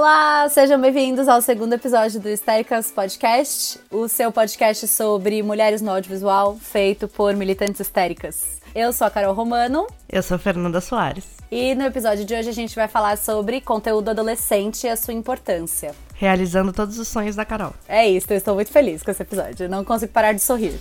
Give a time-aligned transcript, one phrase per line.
[0.00, 5.90] Olá, sejam bem-vindos ao segundo episódio do Histéricas Podcast, o seu podcast sobre mulheres no
[5.90, 8.62] audiovisual, feito por militantes histéricas.
[8.74, 9.86] Eu sou a Carol Romano.
[10.08, 11.26] Eu sou a Fernanda Soares.
[11.50, 15.12] E no episódio de hoje a gente vai falar sobre conteúdo adolescente e a sua
[15.12, 15.94] importância.
[16.14, 17.74] Realizando todos os sonhos da Carol.
[17.86, 19.68] É isso, eu estou muito feliz com esse episódio.
[19.68, 20.80] Não consigo parar de sorrir.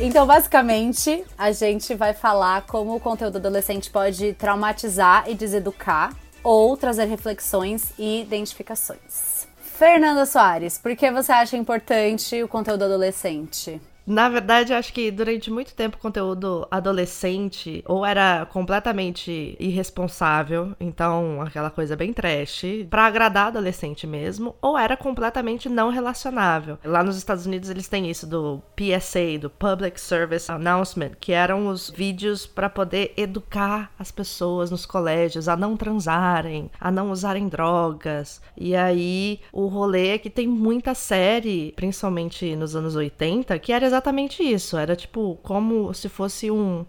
[0.00, 6.12] Então, basicamente, a gente vai falar como o conteúdo adolescente pode traumatizar e deseducar
[6.42, 9.46] ou trazer reflexões e identificações.
[9.56, 13.80] Fernanda Soares, por que você acha importante o conteúdo adolescente?
[14.06, 21.40] Na verdade, acho que durante muito tempo o conteúdo adolescente ou era completamente irresponsável, então
[21.40, 26.78] aquela coisa bem trash, para agradar adolescente mesmo, ou era completamente não relacionável.
[26.84, 31.68] Lá nos Estados Unidos eles têm isso do PSA, do Public Service Announcement, que eram
[31.68, 37.48] os vídeos para poder educar as pessoas nos colégios a não transarem, a não usarem
[37.48, 38.42] drogas.
[38.56, 43.93] E aí o rolê é que tem muita série, principalmente nos anos 80, que era
[43.94, 44.76] exatamente isso.
[44.76, 46.84] Era tipo como se fosse um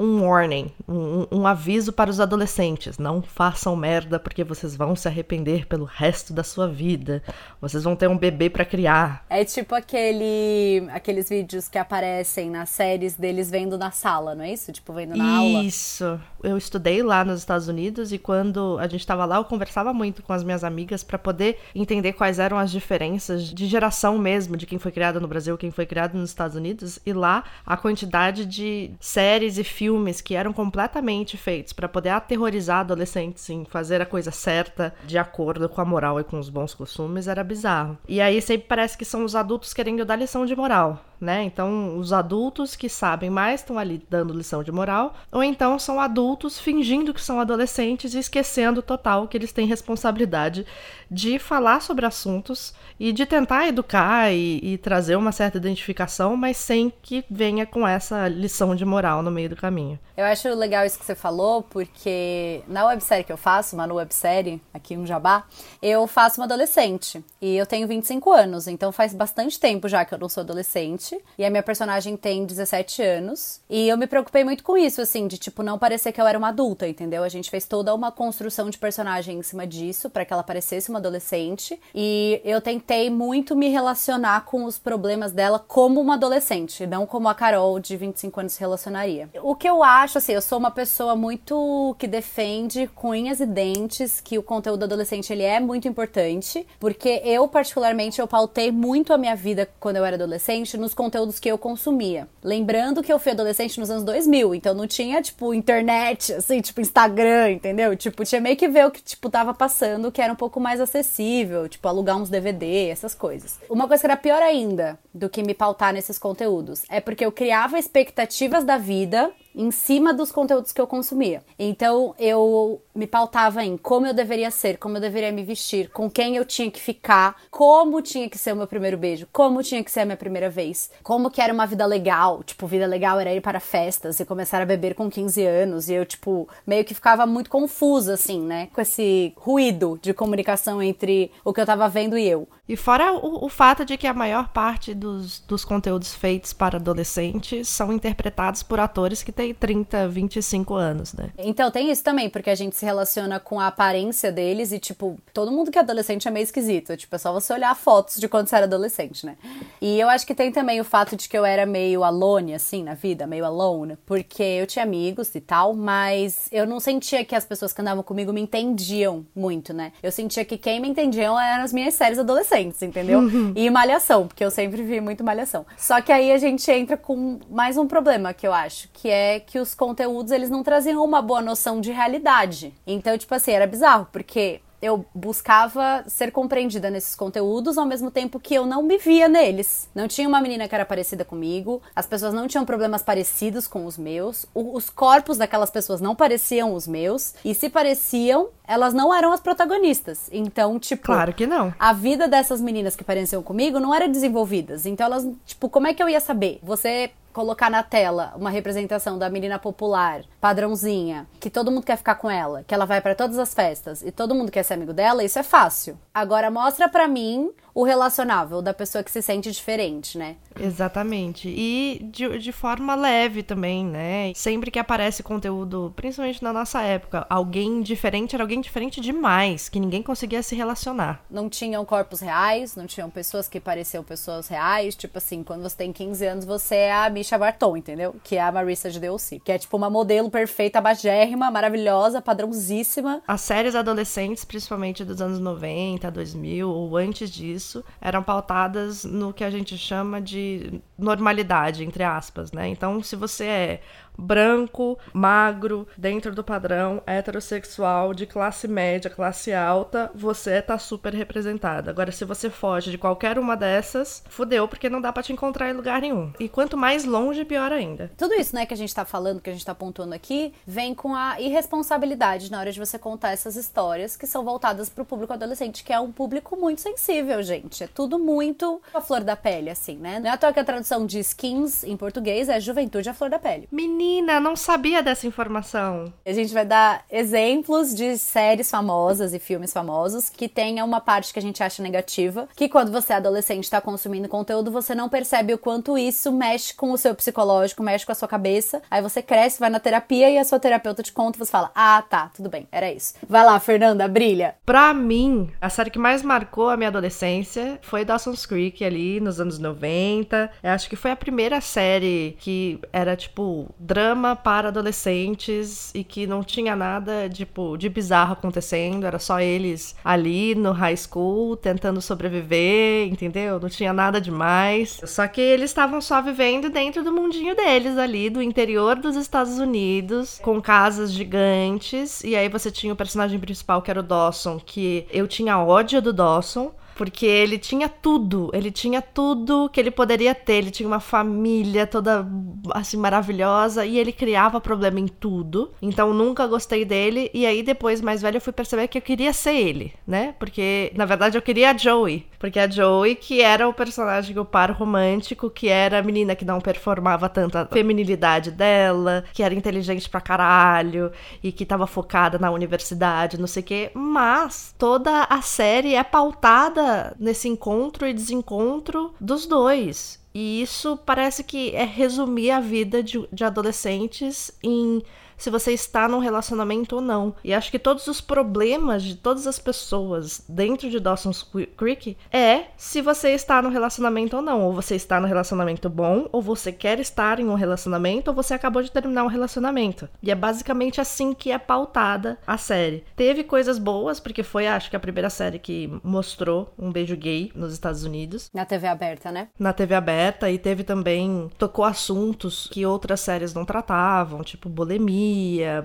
[0.00, 2.96] um warning, um, um, aviso para os adolescentes.
[2.96, 7.22] Não façam merda porque vocês vão se arrepender pelo resto da sua vida.
[7.60, 9.26] Vocês vão ter um bebê para criar.
[9.28, 14.54] É tipo aquele, aqueles vídeos que aparecem nas séries deles vendo na sala, não é
[14.54, 14.72] isso?
[14.72, 15.64] Tipo, vendo na aula.
[15.64, 16.18] Isso.
[16.42, 20.22] Eu estudei lá nos Estados Unidos e quando a gente estava lá, eu conversava muito
[20.22, 24.66] com as minhas amigas para poder entender quais eram as diferenças de geração mesmo, de
[24.66, 26.98] quem foi criado no Brasil, quem foi criado nos Estados Unidos.
[27.04, 32.80] E lá, a quantidade de séries e filmes que eram completamente feitos para poder aterrorizar
[32.80, 36.74] adolescentes em fazer a coisa certa de acordo com a moral e com os bons
[36.74, 37.98] costumes era bizarro.
[38.08, 41.44] E aí sempre parece que são os adultos querendo dar lição de moral né?
[41.44, 46.00] Então, os adultos que sabem mais estão ali dando lição de moral, ou então são
[46.00, 50.66] adultos fingindo que são adolescentes e esquecendo total que eles têm responsabilidade
[51.10, 56.56] de falar sobre assuntos e de tentar educar e, e trazer uma certa identificação, mas
[56.56, 59.98] sem que venha com essa lição de moral no meio do caminho.
[60.16, 64.60] Eu acho legal isso que você falou, porque na websérie que eu faço, uma websérie,
[64.72, 65.44] aqui um jabá,
[65.80, 67.24] eu faço uma adolescente.
[67.40, 71.09] E eu tenho 25 anos, então faz bastante tempo já que eu não sou adolescente
[71.38, 73.60] e a minha personagem tem 17 anos.
[73.68, 76.38] E eu me preocupei muito com isso, assim, de tipo, não parecer que eu era
[76.38, 77.22] uma adulta, entendeu?
[77.22, 80.90] A gente fez toda uma construção de personagem em cima disso, para que ela parecesse
[80.90, 81.80] uma adolescente.
[81.94, 87.28] E eu tentei muito me relacionar com os problemas dela como uma adolescente, não como
[87.28, 89.28] a Carol de 25 anos se relacionaria.
[89.42, 93.46] O que eu acho, assim, eu sou uma pessoa muito que defende com unhas e
[93.46, 99.12] dentes que o conteúdo adolescente ele é muito importante, porque eu particularmente eu pautei muito
[99.12, 102.28] a minha vida quando eu era adolescente nos conteúdos que eu consumia.
[102.44, 106.78] Lembrando que eu fui adolescente nos anos 2000, então não tinha, tipo, internet, assim, tipo,
[106.78, 107.96] Instagram, entendeu?
[107.96, 110.78] Tipo, tinha meio que ver o que, tipo, tava passando, que era um pouco mais
[110.78, 113.58] acessível, tipo, alugar uns DVD, essas coisas.
[113.70, 117.32] Uma coisa que era pior ainda do que me pautar nesses conteúdos é porque eu
[117.32, 121.42] criava expectativas da vida em cima dos conteúdos que eu consumia.
[121.58, 126.10] Então eu me pautava em como eu deveria ser, como eu deveria me vestir, com
[126.10, 129.82] quem eu tinha que ficar, como tinha que ser o meu primeiro beijo, como tinha
[129.82, 132.42] que ser a minha primeira vez, como que era uma vida legal.
[132.42, 135.88] Tipo, vida legal era ir para festas e começar a beber com 15 anos.
[135.88, 138.68] E eu, tipo, meio que ficava muito confusa, assim, né?
[138.74, 142.48] Com esse ruído de comunicação entre o que eu tava vendo e eu.
[142.68, 146.76] E fora o, o fato de que a maior parte dos, dos conteúdos feitos para
[146.76, 151.30] adolescentes são interpretados por atores que têm 30, 25 anos, né?
[151.38, 155.18] Então tem isso também, porque a gente se relaciona com a aparência deles e, tipo,
[155.32, 156.96] todo mundo que é adolescente é meio esquisito.
[156.96, 159.36] Tipo, é só você olhar fotos de quando você era adolescente, né?
[159.80, 162.82] E eu acho que tem também o fato de que eu era meio alone, assim,
[162.82, 167.34] na vida, meio alone, porque eu tinha amigos e tal, mas eu não sentia que
[167.34, 169.92] as pessoas que andavam comigo me entendiam muito, né?
[170.02, 173.20] Eu sentia que quem me entendiam eram as minhas séries adolescentes adolescentes, entendeu?
[173.20, 173.52] Uhum.
[173.54, 175.64] E malhação, porque eu sempre vi muito malhação.
[175.76, 179.29] Só que aí a gente entra com mais um problema que eu acho, que é
[179.38, 182.74] que os conteúdos eles não traziam uma boa noção de realidade.
[182.86, 188.40] Então, tipo assim, era bizarro, porque eu buscava ser compreendida nesses conteúdos ao mesmo tempo
[188.40, 189.88] que eu não me via neles.
[189.94, 193.84] Não tinha uma menina que era parecida comigo, as pessoas não tinham problemas parecidos com
[193.84, 199.14] os meus, os corpos daquelas pessoas não pareciam os meus, e se pareciam, elas não
[199.14, 200.30] eram as protagonistas.
[200.32, 201.06] Então, tipo.
[201.06, 201.74] Claro que não.
[201.78, 204.86] A vida dessas meninas que pareciam comigo não era desenvolvidas.
[204.86, 206.58] Então, elas, tipo, como é que eu ia saber?
[206.62, 212.16] Você colocar na tela uma representação da menina popular, padrãozinha, que todo mundo quer ficar
[212.16, 214.92] com ela, que ela vai para todas as festas e todo mundo quer ser amigo
[214.92, 215.98] dela, isso é fácil.
[216.12, 220.36] Agora mostra para mim o relacionável da pessoa que se sente diferente, né?
[220.58, 221.48] Exatamente.
[221.48, 224.32] E de, de forma leve também, né?
[224.34, 229.80] Sempre que aparece conteúdo, principalmente na nossa época, alguém diferente era alguém diferente demais, que
[229.80, 231.24] ninguém conseguia se relacionar.
[231.30, 234.94] Não tinham corpos reais, não tinham pessoas que pareciam pessoas reais.
[234.94, 238.14] Tipo assim, quando você tem 15 anos, você é a Misha Barton, entendeu?
[238.22, 239.40] Que é a Marissa de DLC.
[239.44, 243.22] Que é tipo uma modelo perfeita, bagérrima, maravilhosa, padrãozíssima.
[243.26, 247.59] As séries adolescentes, principalmente dos anos 90, 2000 ou antes disso,
[248.00, 252.68] eram pautadas no que a gente chama de normalidade, entre aspas, né?
[252.68, 253.82] Então, se você é
[254.20, 261.90] branco, magro, dentro do padrão, heterossexual, de classe média, classe alta, você tá super representada.
[261.90, 265.70] Agora, se você foge de qualquer uma dessas, fudeu, porque não dá para te encontrar
[265.70, 266.32] em lugar nenhum.
[266.38, 268.10] E quanto mais longe, pior ainda.
[268.16, 270.94] Tudo isso, né, que a gente tá falando, que a gente tá apontando aqui, vem
[270.94, 275.32] com a irresponsabilidade na hora de você contar essas histórias que são voltadas pro público
[275.32, 277.84] adolescente, que é um público muito sensível, gente.
[277.84, 280.20] É tudo muito a flor da pele, assim, né?
[280.20, 283.30] Não é à toa que a tradução de skins em português é juventude à flor
[283.30, 283.68] da pele.
[283.72, 286.10] Menina Menina, não sabia dessa informação.
[286.24, 291.34] A gente vai dar exemplos de séries famosas e filmes famosos que tenha uma parte
[291.34, 295.10] que a gente acha negativa, que quando você é adolescente está consumindo conteúdo, você não
[295.10, 298.80] percebe o quanto isso mexe com o seu psicológico, mexe com a sua cabeça.
[298.90, 302.02] Aí você cresce, vai na terapia e a sua terapeuta te conta, você fala: "Ah,
[302.08, 303.12] tá, tudo bem, era isso".
[303.28, 304.54] Vai lá, Fernanda, brilha.
[304.64, 309.38] Pra mim, a série que mais marcou a minha adolescência foi Dawson's Creek ali nos
[309.42, 310.50] anos 90.
[310.62, 316.24] Eu acho que foi a primeira série que era tipo drama para adolescentes e que
[316.24, 322.00] não tinha nada tipo de bizarro acontecendo, era só eles ali no high school tentando
[322.00, 323.58] sobreviver, entendeu?
[323.58, 325.00] Não tinha nada demais.
[325.04, 329.58] Só que eles estavam só vivendo dentro do mundinho deles ali, do interior dos Estados
[329.58, 334.60] Unidos, com casas gigantes, e aí você tinha o personagem principal que era o Dawson,
[334.64, 339.90] que eu tinha ódio do Dawson, porque ele tinha tudo, ele tinha tudo que ele
[339.90, 342.26] poderia ter, ele tinha uma família toda
[342.74, 345.72] assim maravilhosa e ele criava problema em tudo.
[345.80, 349.32] Então nunca gostei dele e aí depois mais velho eu fui perceber que eu queria
[349.32, 350.34] ser ele, né?
[350.38, 354.44] Porque na verdade eu queria a Joey, porque a Joey que era o personagem o
[354.44, 359.54] par romântico, que era a menina que não performava tanto a feminilidade dela, que era
[359.54, 361.10] inteligente pra caralho
[361.42, 366.04] e que tava focada na universidade, não sei o quê, mas toda a série é
[366.04, 370.20] pautada nesse encontro e desencontro dos dois.
[370.34, 375.02] E isso parece que é resumir a vida de, de adolescentes em
[375.40, 377.34] se você está num relacionamento ou não.
[377.42, 381.42] E acho que todos os problemas de todas as pessoas dentro de Dawson's
[381.76, 384.62] Creek é se você está no relacionamento ou não.
[384.62, 388.52] Ou você está no relacionamento bom, ou você quer estar em um relacionamento, ou você
[388.52, 390.08] acabou de terminar um relacionamento.
[390.22, 393.02] E é basicamente assim que é pautada a série.
[393.16, 397.50] Teve coisas boas, porque foi, acho que, a primeira série que mostrou um beijo gay
[397.54, 398.50] nos Estados Unidos.
[398.52, 399.48] Na TV aberta, né?
[399.58, 401.50] Na TV aberta, e teve também.
[401.56, 405.29] tocou assuntos que outras séries não tratavam, tipo bulimia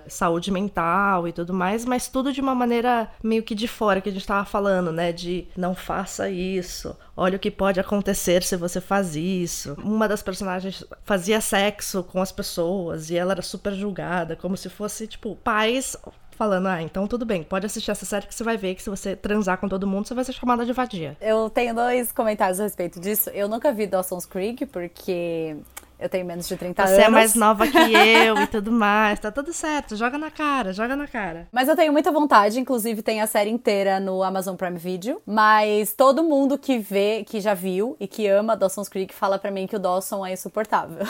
[0.08, 4.10] saúde mental e tudo mais, mas tudo de uma maneira meio que de fora que
[4.10, 5.12] a gente tava falando, né?
[5.12, 9.76] De não faça isso, olha o que pode acontecer se você faz isso.
[9.84, 14.70] Uma das personagens fazia sexo com as pessoas e ela era super julgada, como se
[14.70, 15.98] fosse, tipo, pais
[16.36, 18.90] falando, ah, então tudo bem, pode assistir essa série que você vai ver que se
[18.90, 21.18] você transar com todo mundo, você vai ser chamada de vadia.
[21.22, 23.30] Eu tenho dois comentários a respeito disso.
[23.30, 25.56] Eu nunca vi Dawson's Creek, porque
[26.00, 26.98] eu tenho menos de 30 Você anos.
[26.98, 29.20] Você é mais nova que eu e tudo mais.
[29.20, 29.96] Tá tudo certo.
[29.96, 31.48] Joga na cara, joga na cara.
[31.52, 32.60] Mas eu tenho muita vontade.
[32.60, 35.22] Inclusive, tem a série inteira no Amazon Prime Video.
[35.26, 39.52] Mas todo mundo que vê, que já viu e que ama Dawson's Creek fala para
[39.52, 41.06] mim que o Dawson é insuportável.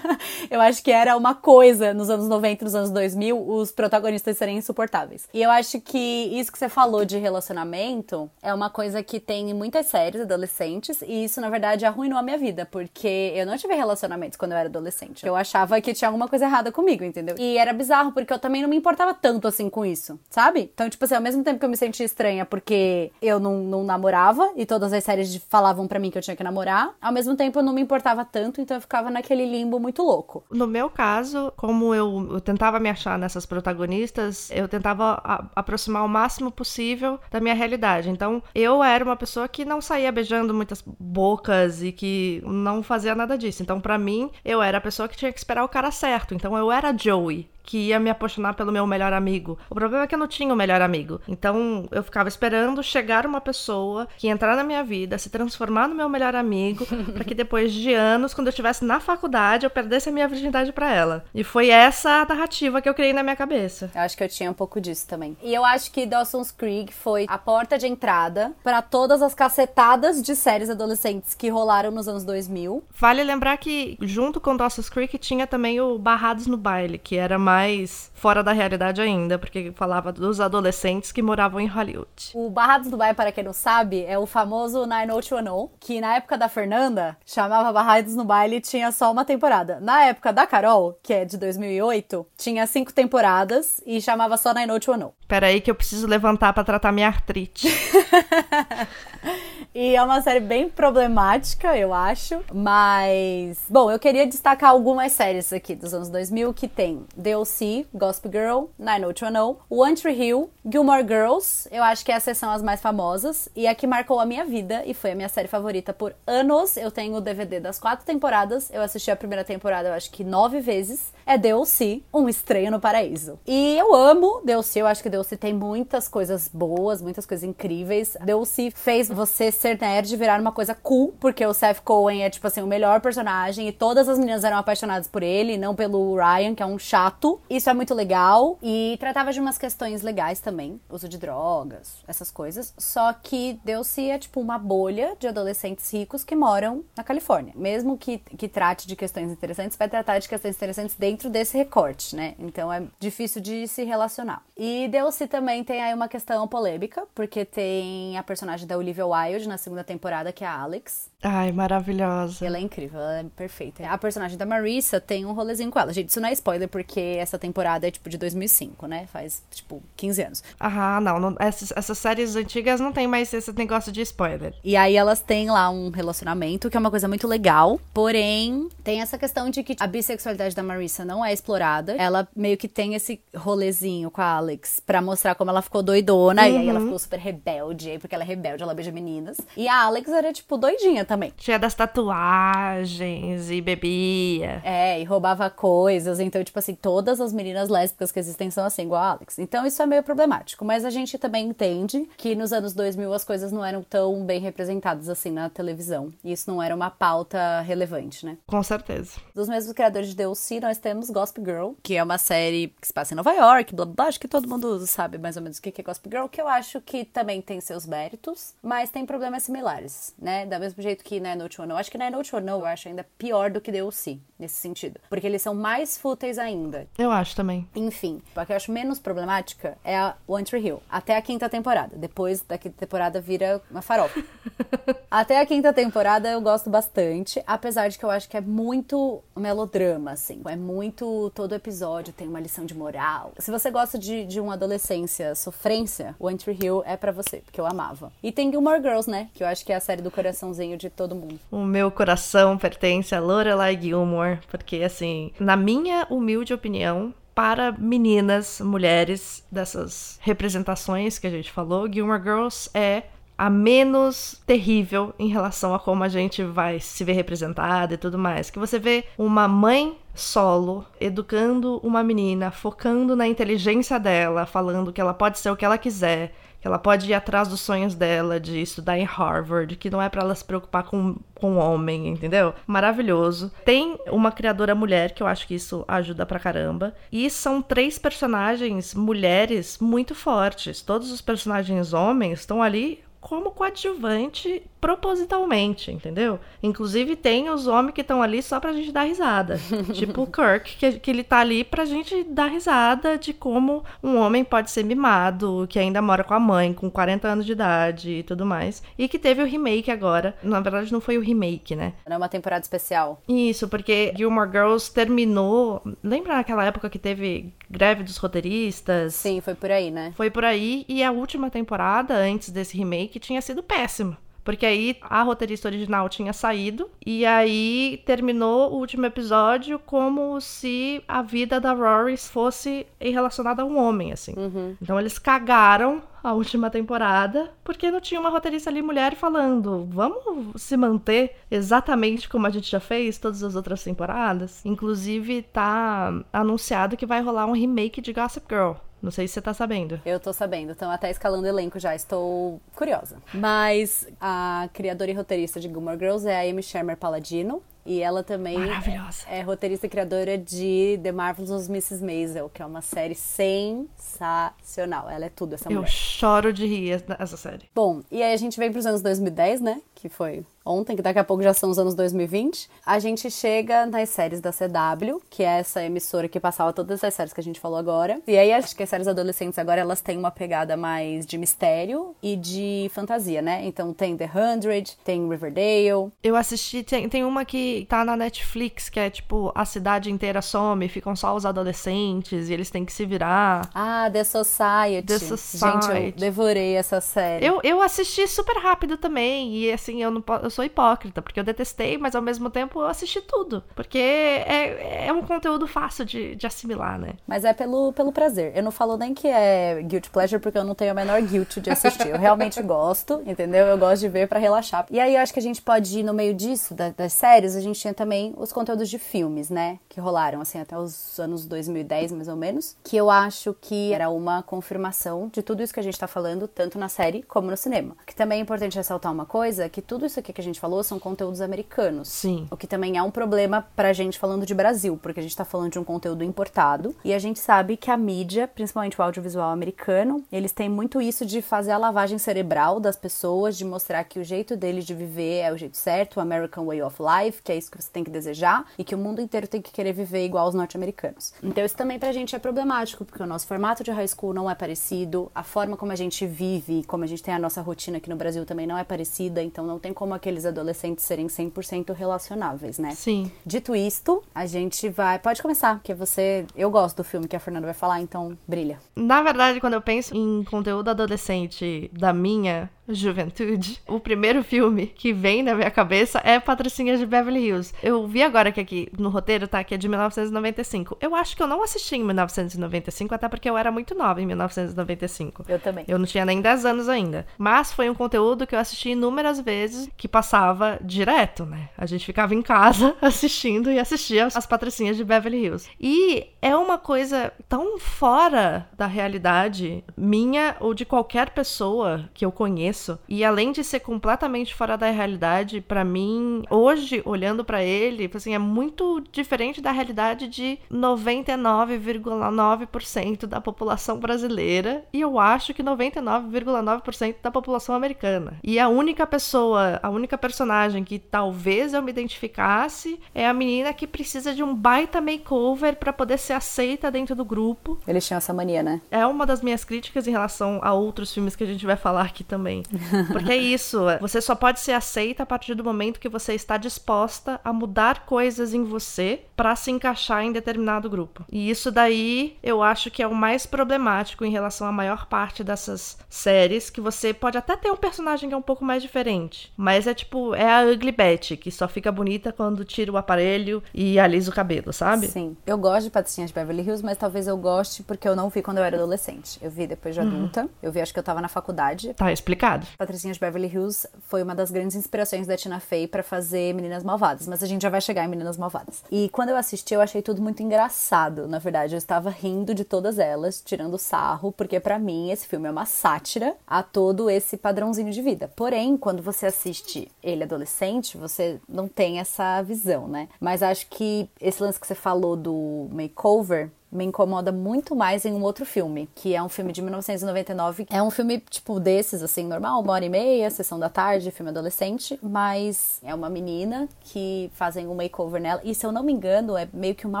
[0.50, 4.56] eu acho que era uma coisa nos anos 90 nos anos 2000 os protagonistas serem
[4.56, 5.28] insuportáveis.
[5.32, 9.50] E eu acho que isso que você falou de relacionamento é uma coisa que tem
[9.50, 11.02] em muitas séries adolescentes.
[11.02, 12.66] E isso, na verdade, arruinou a minha vida.
[12.70, 15.26] Porque eu não tive relacionamento quando eu era adolescente.
[15.26, 17.36] Eu achava que tinha alguma coisa errada comigo, entendeu?
[17.38, 20.70] E era bizarro, porque eu também não me importava tanto assim com isso, sabe?
[20.74, 23.84] Então, tipo assim, ao mesmo tempo que eu me sentia estranha porque eu não, não
[23.84, 27.36] namorava e todas as séries falavam para mim que eu tinha que namorar, ao mesmo
[27.36, 30.44] tempo eu não me importava tanto, então eu ficava naquele limbo muito louco.
[30.50, 36.04] No meu caso, como eu, eu tentava me achar nessas protagonistas, eu tentava a, aproximar
[36.04, 38.10] o máximo possível da minha realidade.
[38.10, 43.14] Então, eu era uma pessoa que não saía beijando muitas bocas e que não fazia
[43.14, 43.62] nada disso.
[43.62, 46.34] Então, para mim, mim, eu era a pessoa que tinha que esperar o cara certo.
[46.34, 49.56] Então eu era Joey que ia me apaixonar pelo meu melhor amigo.
[49.68, 51.20] O problema é que eu não tinha um melhor amigo.
[51.28, 55.86] Então eu ficava esperando chegar uma pessoa que ia entrar na minha vida, se transformar
[55.86, 56.84] no meu melhor amigo,
[57.14, 60.72] para que depois de anos, quando eu estivesse na faculdade, eu perdesse a minha virgindade
[60.72, 61.24] para ela.
[61.32, 63.90] E foi essa a narrativa que eu criei na minha cabeça.
[63.94, 65.36] Eu acho que eu tinha um pouco disso também.
[65.40, 70.20] E eu acho que Dawson's Creek foi a porta de entrada para todas as cacetadas
[70.20, 72.82] de séries adolescentes que rolaram nos anos 2000.
[72.98, 77.38] Vale lembrar que junto com Dawson's Creek tinha também o Barrados no Baile, que era
[77.38, 82.32] mais fora da realidade ainda, porque falava dos adolescentes que moravam em Hollywood.
[82.34, 86.36] O Barrados do Bairro, para quem não sabe, é o famoso 90210, que na época
[86.36, 89.78] da Fernanda chamava Barrados no Baile e tinha só uma temporada.
[89.80, 95.12] Na época da Carol, que é de 2008, tinha cinco temporadas e chamava só 90210.
[95.28, 97.68] Peraí que eu preciso levantar para tratar minha artrite.
[99.72, 102.40] E é uma série bem problemática, eu acho.
[102.52, 108.32] Mas, bom, eu queria destacar algumas séries aqui dos anos 2000 que tem DLC, Gospel
[108.32, 113.48] Girl, 90210, One Tree Hill, Gilmore Girls, eu acho que essas são as mais famosas.
[113.54, 116.76] E a que marcou a minha vida e foi a minha série favorita por anos.
[116.76, 118.70] Eu tenho o DVD das quatro temporadas.
[118.72, 121.12] Eu assisti a primeira temporada, eu acho que nove vezes.
[121.24, 123.38] É DLC, Um Estranho no Paraíso.
[123.46, 128.16] E eu amo DLC, eu acho que DLC tem muitas coisas boas, muitas coisas incríveis.
[128.20, 132.46] DLC fez você ser nerd virar uma coisa cool, porque o Seth Cohen é, tipo
[132.46, 136.54] assim, o melhor personagem e todas as meninas eram apaixonadas por ele, não pelo Ryan,
[136.54, 137.40] que é um chato.
[137.48, 142.30] Isso é muito legal e tratava de umas questões legais também, uso de drogas, essas
[142.30, 142.72] coisas.
[142.78, 147.52] Só que deu-se é, tipo, uma bolha de adolescentes ricos que moram na Califórnia.
[147.54, 152.16] Mesmo que, que trate de questões interessantes, vai tratar de questões interessantes dentro desse recorte,
[152.16, 152.34] né?
[152.38, 154.42] Então é difícil de se relacionar.
[154.56, 159.49] E deu-se também tem aí uma questão polêmica, porque tem a personagem da Olivia Wilde
[159.50, 161.09] na segunda temporada, que é a Alex.
[161.22, 162.46] Ai, maravilhosa.
[162.46, 163.86] Ela é incrível, ela é perfeita.
[163.86, 165.92] A personagem da Marissa tem um rolezinho com ela.
[165.92, 169.06] Gente, isso não é spoiler, porque essa temporada é, tipo, de 2005, né?
[169.12, 170.44] Faz, tipo, 15 anos.
[170.58, 171.20] Ah, não.
[171.20, 174.54] não essas, essas séries antigas não tem mais esse negócio de spoiler.
[174.64, 177.78] E aí elas têm lá um relacionamento, que é uma coisa muito legal.
[177.92, 181.96] Porém, tem essa questão de que a bissexualidade da Marissa não é explorada.
[181.96, 186.42] Ela meio que tem esse rolezinho com a Alex pra mostrar como ela ficou doidona.
[186.42, 186.48] Uhum.
[186.48, 186.86] E aí ela uhum.
[186.86, 187.90] ficou super rebelde.
[187.90, 189.38] Aí porque ela é rebelde, ela beija meninas.
[189.54, 191.32] E a Alex era, tipo, doidinha também.
[191.36, 194.62] Tinha das tatuagens e bebia.
[194.64, 196.20] É, e roubava coisas.
[196.20, 199.40] Então, tipo assim, todas as meninas lésbicas que existem são assim, igual a Alex.
[199.40, 200.64] Então, isso é meio problemático.
[200.64, 204.38] Mas a gente também entende que nos anos 2000 as coisas não eram tão bem
[204.38, 206.12] representadas assim na televisão.
[206.22, 208.38] E isso não era uma pauta relevante, né?
[208.46, 209.18] Com certeza.
[209.34, 212.92] Dos mesmos criadores de DLC, nós temos Gospel Girl, que é uma série que se
[212.92, 214.06] passa em Nova York, blá blá.
[214.06, 216.46] Acho que todo mundo sabe mais ou menos o que é Gospel Girl, que eu
[216.46, 220.46] acho que também tem seus méritos, mas tem problemas similares, né?
[220.46, 221.70] Da mesmo jeito que na Note One.
[221.70, 225.00] Eu acho que na Note One eu acho ainda pior do que DLC, nesse sentido.
[225.08, 226.86] Porque eles são mais fúteis ainda.
[226.98, 227.68] Eu acho também.
[227.74, 230.82] Enfim, a que eu acho menos problemática é a One Tree Hill.
[230.88, 231.96] Até a quinta temporada.
[231.96, 234.22] Depois da quinta temporada vira uma farofa.
[235.10, 239.22] Até a quinta temporada eu gosto bastante, apesar de que eu acho que é muito
[239.36, 240.40] melodrama, assim.
[240.46, 241.30] É muito.
[241.34, 243.32] Todo episódio tem uma lição de moral.
[243.38, 247.60] Se você gosta de, de uma adolescência sofrência, One Tree Hill é para você, porque
[247.60, 248.12] eu amava.
[248.22, 249.28] E tem Gilmore Girls, né?
[249.34, 251.38] Que eu acho que é a série do coraçãozinho de todo mundo.
[251.50, 258.60] O meu coração pertence a Lorelai Gilmore, porque, assim, na minha humilde opinião, para meninas,
[258.60, 263.04] mulheres dessas representações que a gente falou, Gilmore Girls é
[263.40, 268.18] a menos terrível em relação a como a gente vai se ver representada e tudo
[268.18, 268.50] mais.
[268.50, 275.00] Que você vê uma mãe solo educando uma menina, focando na inteligência dela, falando que
[275.00, 278.60] ela pode ser o que ela quiser, ela pode ir atrás dos sonhos dela de
[278.60, 282.54] estudar em Harvard, que não é para ela se preocupar com, com homem, entendeu?
[282.66, 283.50] Maravilhoso.
[283.64, 286.94] Tem uma criadora mulher, que eu acho que isso ajuda pra caramba.
[287.10, 290.82] E são três personagens mulheres muito fortes.
[290.82, 296.40] Todos os personagens homens estão ali como coadjuvante propositalmente, entendeu?
[296.62, 299.60] Inclusive tem os homens que estão ali só pra gente dar risada.
[299.92, 304.16] tipo o Kirk, que, que ele tá ali pra gente dar risada de como um
[304.16, 308.10] homem pode ser mimado, que ainda mora com a mãe, com 40 anos de idade
[308.10, 308.82] e tudo mais.
[308.98, 310.34] E que teve o remake agora.
[310.42, 311.92] Na verdade, não foi o remake, né?
[312.06, 313.22] Não é uma temporada especial.
[313.28, 315.82] Isso, porque Gilmore Girls terminou.
[316.02, 319.14] Lembra naquela época que teve greve dos roteiristas?
[319.14, 320.12] Sim, foi por aí, né?
[320.16, 320.84] Foi por aí.
[320.88, 326.08] E a última temporada, antes desse remake, tinha sido péssima Porque aí a roteirista original
[326.08, 332.86] tinha saído, e aí terminou o último episódio como se a vida da Rory fosse
[333.00, 334.34] relacionada a um homem, assim.
[334.36, 334.76] Uhum.
[334.80, 340.60] Então eles cagaram a última temporada, porque não tinha uma roteirista ali mulher falando, vamos
[340.60, 344.64] se manter exatamente como a gente já fez todas as outras temporadas.
[344.64, 348.72] Inclusive, tá anunciado que vai rolar um remake de Gossip Girl.
[349.02, 350.00] Não sei se você tá sabendo.
[350.04, 353.16] Eu tô sabendo, estão até escalando elenco já, estou curiosa.
[353.32, 357.62] Mas a criadora e roteirista de Gilmore Girls é a Amy Shermer Palladino.
[357.86, 359.24] E ela também Maravilhosa.
[359.26, 362.04] é roteirista e criadora de The Marvelous Mrs.
[362.04, 365.08] Maisel, que é uma série sensacional.
[365.08, 365.88] Ela é tudo, essa Eu mulher.
[365.90, 367.70] choro de rir essa série.
[367.74, 369.80] Bom, e aí a gente vem pros anos 2010, né?
[370.00, 372.68] Que foi ontem, que daqui a pouco já são os anos 2020.
[372.86, 377.12] A gente chega nas séries da CW, que é essa emissora que passava todas as
[377.12, 378.20] séries que a gente falou agora.
[378.26, 382.14] E aí acho que as séries adolescentes agora elas têm uma pegada mais de mistério
[382.22, 383.62] e de fantasia, né?
[383.64, 386.12] Então tem The Hundred, tem Riverdale.
[386.22, 390.40] Eu assisti, tem, tem uma que tá na Netflix, que é tipo, a cidade inteira
[390.40, 393.68] some, ficam só os adolescentes e eles têm que se virar.
[393.74, 395.06] Ah, The Society.
[395.06, 396.18] The Gente, eu Society.
[396.18, 397.44] devorei essa série.
[397.44, 401.44] Eu, eu assisti super rápido também, e assim, eu não eu sou hipócrita, porque eu
[401.44, 403.62] detestei, mas ao mesmo tempo eu assisti tudo.
[403.74, 407.14] Porque é, é um conteúdo fácil de, de assimilar, né?
[407.26, 408.52] Mas é pelo, pelo prazer.
[408.56, 411.58] Eu não falo nem que é guilty pleasure, porque eu não tenho a menor guilt
[411.58, 412.08] de assistir.
[412.08, 413.66] Eu realmente gosto, entendeu?
[413.66, 414.86] Eu gosto de ver pra relaxar.
[414.90, 417.56] E aí eu acho que a gente pode ir no meio disso, da- das séries,
[417.56, 419.78] a gente tinha também os conteúdos de filmes, né?
[419.88, 422.76] Que rolaram, assim, até os anos 2010, mais ou menos.
[422.84, 426.46] Que eu acho que era uma confirmação de tudo isso que a gente tá falando,
[426.46, 427.96] tanto na série como no cinema.
[428.06, 430.82] Que também é importante ressaltar uma coisa, que tudo isso aqui que a gente falou
[430.82, 432.08] são conteúdos americanos.
[432.08, 432.46] Sim.
[432.50, 435.44] O que também é um problema pra gente falando de Brasil, porque a gente tá
[435.44, 439.50] falando de um conteúdo importado e a gente sabe que a mídia, principalmente o audiovisual
[439.50, 444.18] americano, eles têm muito isso de fazer a lavagem cerebral das pessoas, de mostrar que
[444.18, 447.52] o jeito deles de viver é o jeito certo, o American Way of Life, que
[447.52, 449.92] é isso que você tem que desejar e que o mundo inteiro tem que querer
[449.92, 451.32] viver igual os norte-americanos.
[451.42, 454.50] Então isso também pra gente é problemático, porque o nosso formato de high school não
[454.50, 457.98] é parecido, a forma como a gente vive, como a gente tem a nossa rotina
[457.98, 461.94] aqui no Brasil também não é parecida, então não tem como aqueles adolescentes serem 100%
[461.94, 462.90] relacionáveis, né?
[462.94, 463.30] Sim.
[463.46, 465.18] Dito isto, a gente vai.
[465.18, 466.44] Pode começar, porque você.
[466.56, 468.78] Eu gosto do filme que a Fernanda vai falar, então brilha.
[468.96, 475.12] Na verdade, quando eu penso em conteúdo adolescente da minha juventude, o primeiro filme que
[475.12, 477.74] vem na minha cabeça é Patricinhas de Beverly Hills.
[477.82, 480.96] Eu vi agora que aqui no roteiro tá que é de 1995.
[481.00, 484.26] Eu acho que eu não assisti em 1995, até porque eu era muito nova em
[484.26, 485.44] 1995.
[485.48, 485.84] Eu também.
[485.86, 487.26] Eu não tinha nem 10 anos ainda.
[487.38, 491.68] Mas foi um conteúdo que eu assisti inúmeras vezes, que passava direto, né?
[491.76, 495.68] A gente ficava em casa assistindo e assistia as patricinhas de Beverly Hills.
[495.80, 502.32] E é uma coisa tão fora da realidade minha ou de qualquer pessoa que eu
[502.32, 502.79] conheço.
[503.08, 508.34] E além de ser completamente fora da realidade, pra mim, hoje, olhando pra ele, assim,
[508.34, 517.16] é muito diferente da realidade de 99,9% da população brasileira e eu acho que 99,9%
[517.22, 518.38] da população americana.
[518.42, 523.72] E a única pessoa, a única personagem que talvez eu me identificasse é a menina
[523.72, 527.78] que precisa de um baita makeover pra poder ser aceita dentro do grupo.
[527.86, 528.80] Eles tinham essa mania, né?
[528.90, 532.02] É uma das minhas críticas em relação a outros filmes que a gente vai falar
[532.02, 532.59] aqui também.
[533.12, 536.56] Porque é isso, você só pode ser aceita a partir do momento que você está
[536.56, 541.24] disposta a mudar coisas em você pra se encaixar em determinado grupo.
[541.30, 545.42] E isso daí eu acho que é o mais problemático em relação à maior parte
[545.42, 549.52] dessas séries, que você pode até ter um personagem que é um pouco mais diferente,
[549.56, 553.62] mas é tipo, é a Ugly Betty, que só fica bonita quando tira o aparelho
[553.72, 555.08] e alisa o cabelo, sabe?
[555.08, 555.36] Sim.
[555.46, 558.42] Eu gosto de Patricinhas de Beverly Hills, mas talvez eu goste porque eu não vi
[558.42, 559.38] quando eu era adolescente.
[559.42, 560.48] Eu vi depois de adulta.
[560.62, 561.94] Eu vi, acho que eu tava na faculdade.
[561.94, 562.49] Tá explicado.
[562.76, 566.82] Patricinhas de Beverly Hills foi uma das grandes inspirações da Tina Fey pra fazer Meninas
[566.82, 568.82] Malvadas, mas a gente já vai chegar em Meninas Malvadas.
[568.90, 571.28] E quando eu assisti, eu achei tudo muito engraçado.
[571.28, 575.48] Na verdade, eu estava rindo de todas elas, tirando sarro, porque pra mim esse filme
[575.48, 578.30] é uma sátira a todo esse padrãozinho de vida.
[578.34, 583.08] Porém, quando você assiste ele adolescente, você não tem essa visão, né?
[583.20, 588.12] Mas acho que esse lance que você falou do makeover me incomoda muito mais em
[588.12, 590.66] um outro filme, que é um filme de 1999.
[590.70, 594.30] É um filme, tipo, desses, assim, normal, uma hora e meia, sessão da tarde, filme
[594.30, 598.92] adolescente, mas é uma menina que fazem um makeover nela, e se eu não me
[598.92, 600.00] engano, é meio que uma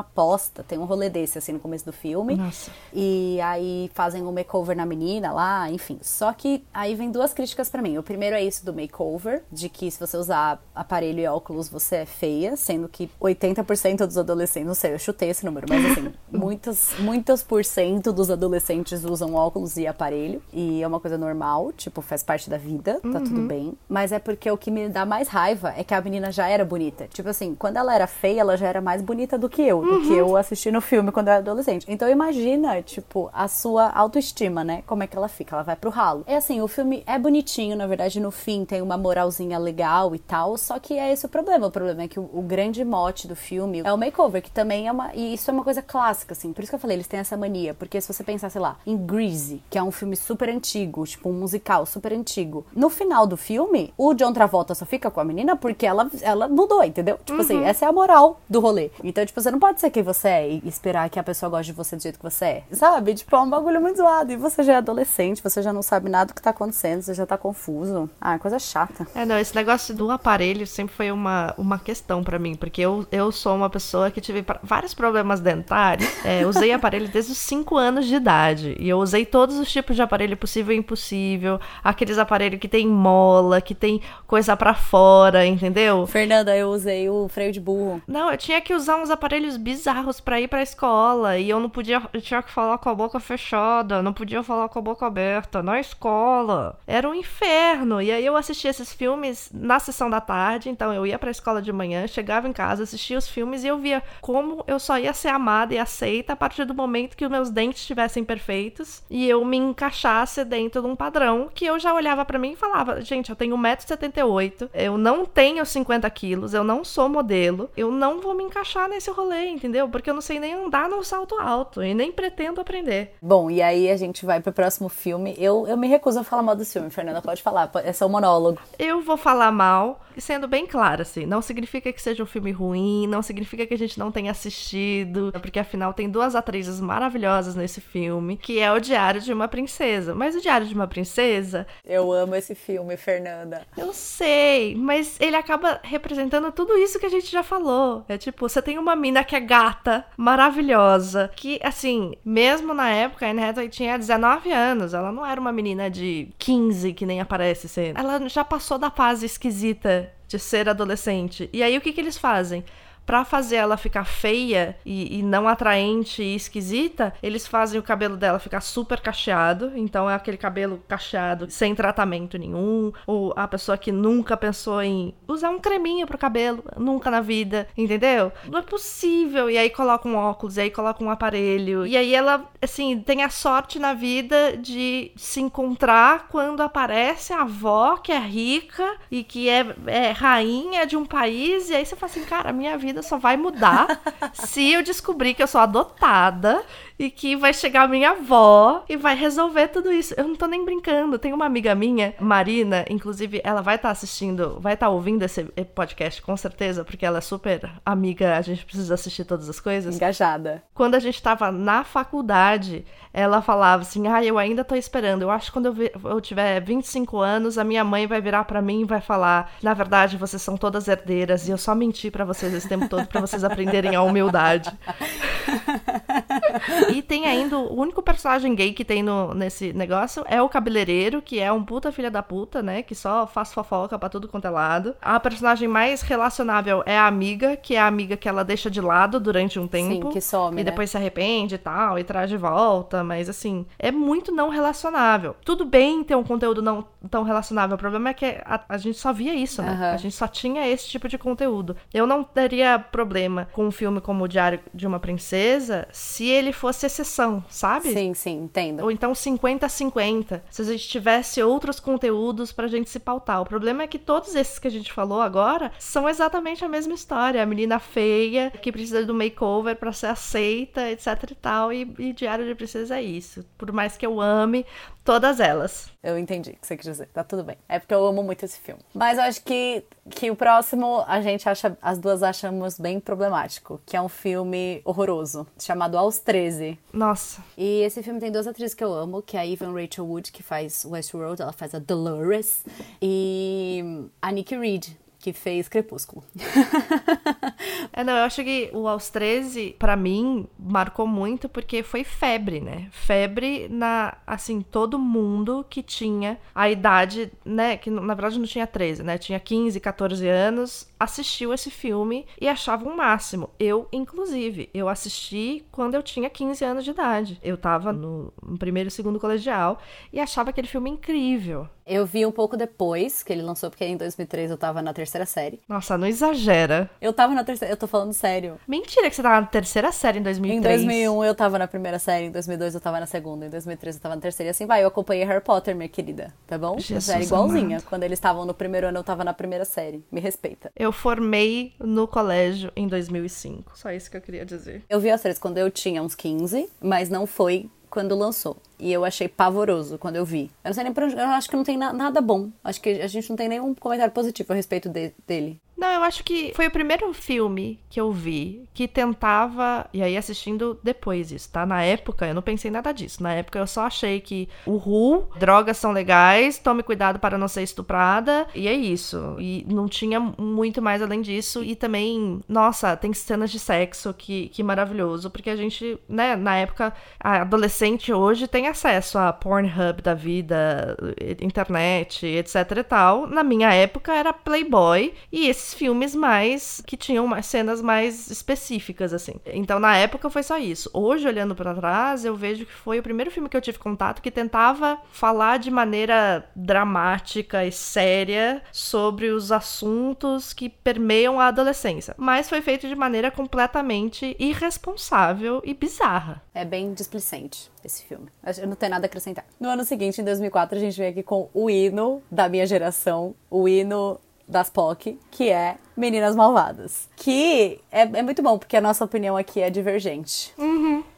[0.00, 2.36] aposta, tem um rolê desse, assim, no começo do filme.
[2.36, 2.70] Nossa.
[2.92, 5.98] E aí fazem um makeover na menina lá, enfim.
[6.02, 7.98] Só que aí vem duas críticas pra mim.
[7.98, 11.96] O primeiro é isso do makeover, de que se você usar aparelho e óculos, você
[11.96, 16.12] é feia, sendo que 80% dos adolescentes, não sei, eu chutei esse número, mas assim,
[16.30, 20.42] muito muitos, muitos por cento dos adolescentes usam óculos e aparelho.
[20.52, 23.24] E é uma coisa normal, tipo, faz parte da vida, tá uhum.
[23.24, 23.72] tudo bem.
[23.88, 26.64] Mas é porque o que me dá mais raiva é que a menina já era
[26.64, 27.08] bonita.
[27.08, 30.00] Tipo assim, quando ela era feia, ela já era mais bonita do que eu, uhum.
[30.00, 31.86] do que eu assisti no filme quando eu era adolescente.
[31.88, 34.82] Então imagina, tipo, a sua autoestima, né?
[34.86, 35.56] Como é que ela fica?
[35.56, 36.24] Ela vai pro ralo.
[36.26, 40.18] É assim, o filme é bonitinho, na verdade, no fim tem uma moralzinha legal e
[40.18, 41.68] tal, só que é esse o problema.
[41.68, 44.88] O problema é que o, o grande mote do filme é o makeover, que também
[44.88, 45.14] é uma.
[45.14, 46.49] E isso é uma coisa clássica, assim.
[46.52, 47.74] Por isso que eu falei, eles têm essa mania.
[47.74, 51.28] Porque se você pensar, sei lá, em Greasy, que é um filme super antigo, tipo
[51.28, 55.24] um musical super antigo, no final do filme, o John Travolta só fica com a
[55.24, 57.18] menina porque ela, ela mudou, entendeu?
[57.24, 57.60] Tipo assim, uhum.
[57.60, 58.90] assim, essa é a moral do rolê.
[59.02, 61.72] Então, tipo, você não pode ser quem você é e esperar que a pessoa goste
[61.72, 62.62] de você do jeito que você é.
[62.72, 63.14] Sabe?
[63.14, 64.32] Tipo, é um bagulho muito zoado.
[64.32, 67.14] E você já é adolescente, você já não sabe nada do que tá acontecendo, você
[67.14, 68.08] já tá confuso.
[68.20, 69.06] Ah, coisa chata.
[69.14, 73.06] É, não, esse negócio do aparelho sempre foi uma, uma questão para mim, porque eu,
[73.10, 76.08] eu sou uma pessoa que tive vários problemas dentários.
[76.24, 78.76] É, usei aparelho desde os 5 anos de idade.
[78.78, 81.60] E eu usei todos os tipos de aparelho possível e impossível.
[81.82, 86.06] Aqueles aparelhos que tem mola, que tem coisa para fora, entendeu?
[86.06, 88.02] Fernanda, eu usei o freio de burro.
[88.06, 91.38] Não, eu tinha que usar uns aparelhos bizarros para ir pra escola.
[91.38, 92.02] E eu não podia.
[92.12, 95.62] Eu tinha que falar com a boca fechada, não podia falar com a boca aberta
[95.62, 96.78] na escola.
[96.86, 98.00] Era um inferno.
[98.00, 100.68] E aí eu assistia esses filmes na sessão da tarde.
[100.68, 103.78] Então eu ia pra escola de manhã, chegava em casa, assistia os filmes e eu
[103.78, 107.30] via como eu só ia ser amada e aceita a partir do momento que os
[107.30, 111.92] meus dentes estivessem perfeitos e eu me encaixasse dentro de um padrão que eu já
[111.94, 116.64] olhava para mim e falava: gente, eu tenho 1,78m, eu não tenho 50 quilos, eu
[116.64, 119.88] não sou modelo, eu não vou me encaixar nesse rolê, entendeu?
[119.88, 123.14] Porque eu não sei nem andar no salto alto e nem pretendo aprender.
[123.20, 125.34] Bom, e aí a gente vai pro próximo filme.
[125.38, 128.10] Eu, eu me recuso a falar mal desse filme, Fernanda, pode falar, é só um
[128.10, 128.58] monólogo.
[128.78, 133.06] Eu vou falar mal, sendo bem claro, assim, não significa que seja um filme ruim,
[133.06, 137.80] não significa que a gente não tenha assistido, porque afinal tem duas atrizes maravilhosas nesse
[137.80, 140.14] filme, que é o Diário de uma Princesa.
[140.14, 141.66] Mas o Diário de uma Princesa.
[141.84, 143.62] Eu amo esse filme, Fernanda.
[143.76, 148.04] Eu sei, mas ele acaba representando tudo isso que a gente já falou.
[148.08, 153.26] É tipo, você tem uma mina que é gata, maravilhosa, que, assim, mesmo na época,
[153.26, 157.20] a Anne Hathaway tinha 19 anos, ela não era uma menina de 15 que nem
[157.20, 157.98] aparece sendo.
[157.98, 161.50] Ela já passou da fase esquisita de ser adolescente.
[161.52, 162.64] E aí o que, que eles fazem?
[163.10, 168.16] Para fazer ela ficar feia e, e, não atraente e esquisita, eles fazem o cabelo
[168.16, 169.72] dela ficar super cacheado.
[169.74, 172.92] Então é aquele cabelo cacheado sem tratamento nenhum.
[173.08, 177.66] Ou a pessoa que nunca pensou em usar um creminho pro cabelo, nunca na vida,
[177.76, 178.30] entendeu?
[178.48, 179.50] Não é possível.
[179.50, 181.84] E aí coloca um óculos, e aí coloca um aparelho.
[181.84, 187.42] E aí ela, assim, tem a sorte na vida de se encontrar quando aparece a
[187.42, 191.70] avó que é rica e que é, é rainha de um país.
[191.70, 194.00] E aí você fala assim, cara, minha vida vida só vai mudar
[194.32, 196.62] se eu descobrir que eu sou adotada
[197.00, 200.12] e que vai chegar a minha avó e vai resolver tudo isso.
[200.18, 201.18] Eu não tô nem brincando.
[201.18, 205.22] Tem uma amiga minha, Marina, inclusive, ela vai estar tá assistindo, vai estar tá ouvindo
[205.22, 209.58] esse podcast com certeza, porque ela é super amiga, a gente precisa assistir todas as
[209.58, 209.96] coisas.
[209.96, 210.62] Engajada.
[210.74, 212.84] Quando a gente tava na faculdade,
[213.14, 215.22] ela falava assim: "Ah, eu ainda tô esperando.
[215.22, 218.60] Eu acho que quando eu, eu tiver 25 anos, a minha mãe vai virar para
[218.60, 222.26] mim e vai falar: "Na verdade, vocês são todas herdeiras e eu só menti para
[222.26, 224.70] vocês esse tempo todo para vocês aprenderem a humildade".
[226.92, 231.22] e tem ainda o único personagem gay que tem no, nesse negócio é o cabeleireiro,
[231.22, 232.82] que é um puta filha da puta, né?
[232.82, 234.94] Que só faz fofoca pra tudo quanto é lado.
[235.00, 238.80] A personagem mais relacionável é a amiga, que é a amiga que ela deixa de
[238.80, 240.08] lado durante um tempo.
[240.08, 240.54] Sim, que some.
[240.54, 240.70] E né?
[240.70, 243.02] depois se arrepende e tal, e traz de volta.
[243.04, 245.36] Mas assim, é muito não relacionável.
[245.44, 247.76] Tudo bem ter um conteúdo não tão relacionável.
[247.76, 249.72] O problema é que a, a gente só via isso, né?
[249.72, 249.94] Uhum.
[249.94, 251.76] A gente só tinha esse tipo de conteúdo.
[251.92, 256.52] Eu não teria problema com um filme como O Diário de uma Princesa se ele
[256.52, 257.92] fosse exceção, sabe?
[257.92, 258.82] Sim, sim, entendo.
[258.82, 260.42] Ou então 50-50.
[260.50, 263.42] Se a gente tivesse outros conteúdos pra gente se pautar.
[263.42, 266.94] O problema é que todos esses que a gente falou agora são exatamente a mesma
[266.94, 267.42] história.
[267.42, 271.72] A menina feia que precisa do makeover para ser aceita, etc e tal.
[271.72, 273.44] E, e Diário de Princesa é isso.
[273.56, 274.64] Por mais que eu ame,
[275.04, 275.90] Todas elas.
[276.02, 277.08] Eu entendi o que você quis dizer.
[277.08, 277.56] Tá tudo bem.
[277.68, 278.80] É porque eu amo muito esse filme.
[278.94, 283.80] Mas eu acho que, que o próximo a gente acha, as duas achamos bem problemático,
[283.86, 286.78] que é um filme horroroso, chamado Aos 13.
[286.92, 287.42] Nossa.
[287.56, 290.32] E esse filme tem duas atrizes que eu amo, que é a Evan Rachel Wood,
[290.32, 292.64] que faz Westworld, ela faz a Dolores,
[293.00, 296.24] e a Nikki Reed, que fez Crepúsculo.
[297.92, 302.60] É, não, eu acho que o Aos 13, para mim, marcou muito porque foi febre,
[302.60, 302.88] né?
[302.92, 307.76] Febre na, assim, todo mundo que tinha a idade, né?
[307.76, 309.18] Que na verdade não tinha 13, né?
[309.18, 313.50] Tinha 15, 14 anos, assistiu esse filme e achava um máximo.
[313.58, 317.38] Eu, inclusive, eu assisti quando eu tinha 15 anos de idade.
[317.42, 319.80] Eu tava no, no primeiro e segundo colegial
[320.12, 321.68] e achava aquele filme incrível.
[321.86, 325.26] Eu vi um pouco depois que ele lançou, porque em 2003 eu tava na terceira
[325.26, 325.60] série.
[325.68, 326.88] Nossa, não exagera.
[327.00, 328.58] Eu tava na terceira, eu tô falando sério.
[328.66, 330.82] Mentira que você tava na terceira série em 2003.
[330.82, 333.96] Em 2001 eu tava na primeira série, em 2002 eu tava na segunda, em 2003
[333.96, 334.48] eu tava na terceira.
[334.48, 336.78] E assim vai, eu acompanhei Harry Potter, minha querida, tá bom?
[336.78, 337.76] Jesus série igualzinha.
[337.76, 337.84] amado.
[337.84, 340.04] Quando eles estavam no primeiro ano, eu tava na primeira série.
[340.10, 340.70] Me respeita.
[340.76, 343.76] Eu formei no colégio em 2005.
[343.76, 344.84] Só isso que eu queria dizer.
[344.88, 348.56] Eu vi as três quando eu tinha uns 15, mas não foi quando lançou.
[348.80, 350.50] E eu achei pavoroso quando eu vi.
[350.64, 351.14] Eu não sei nem pra onde.
[351.14, 352.48] Eu acho que não tem na- nada bom.
[352.64, 355.60] Acho que a gente não tem nenhum comentário positivo a respeito de- dele.
[355.76, 359.86] Não, eu acho que foi o primeiro filme que eu vi que tentava.
[359.94, 361.64] E aí, assistindo depois isso, tá?
[361.64, 363.22] Na época, eu não pensei nada disso.
[363.22, 367.48] Na época, eu só achei que o Ru, drogas são legais, tome cuidado para não
[367.48, 368.46] ser estuprada.
[368.54, 369.36] E é isso.
[369.38, 371.64] E não tinha muito mais além disso.
[371.64, 375.30] E também, nossa, tem cenas de sexo que, que maravilhoso.
[375.30, 380.96] Porque a gente, né, na época, a adolescente hoje tem acesso a Pornhub da vida,
[381.40, 383.26] internet, etc e tal.
[383.26, 389.34] Na minha época era Playboy e esses filmes mais que tinham cenas mais específicas assim.
[389.46, 390.90] Então na época foi só isso.
[390.92, 394.22] Hoje olhando pra trás, eu vejo que foi o primeiro filme que eu tive contato
[394.22, 402.14] que tentava falar de maneira dramática e séria sobre os assuntos que permeiam a adolescência,
[402.16, 406.42] mas foi feito de maneira completamente irresponsável e bizarra.
[406.54, 408.28] É bem displicente esse filme.
[408.58, 409.44] Eu não tenho nada a acrescentar.
[409.58, 413.34] No ano seguinte, em 2004, a gente veio aqui com o hino da minha geração,
[413.50, 417.08] o hino das POC, que é Meninas Malvadas.
[417.16, 420.52] Que é, é muito bom, porque a nossa opinião aqui é divergente.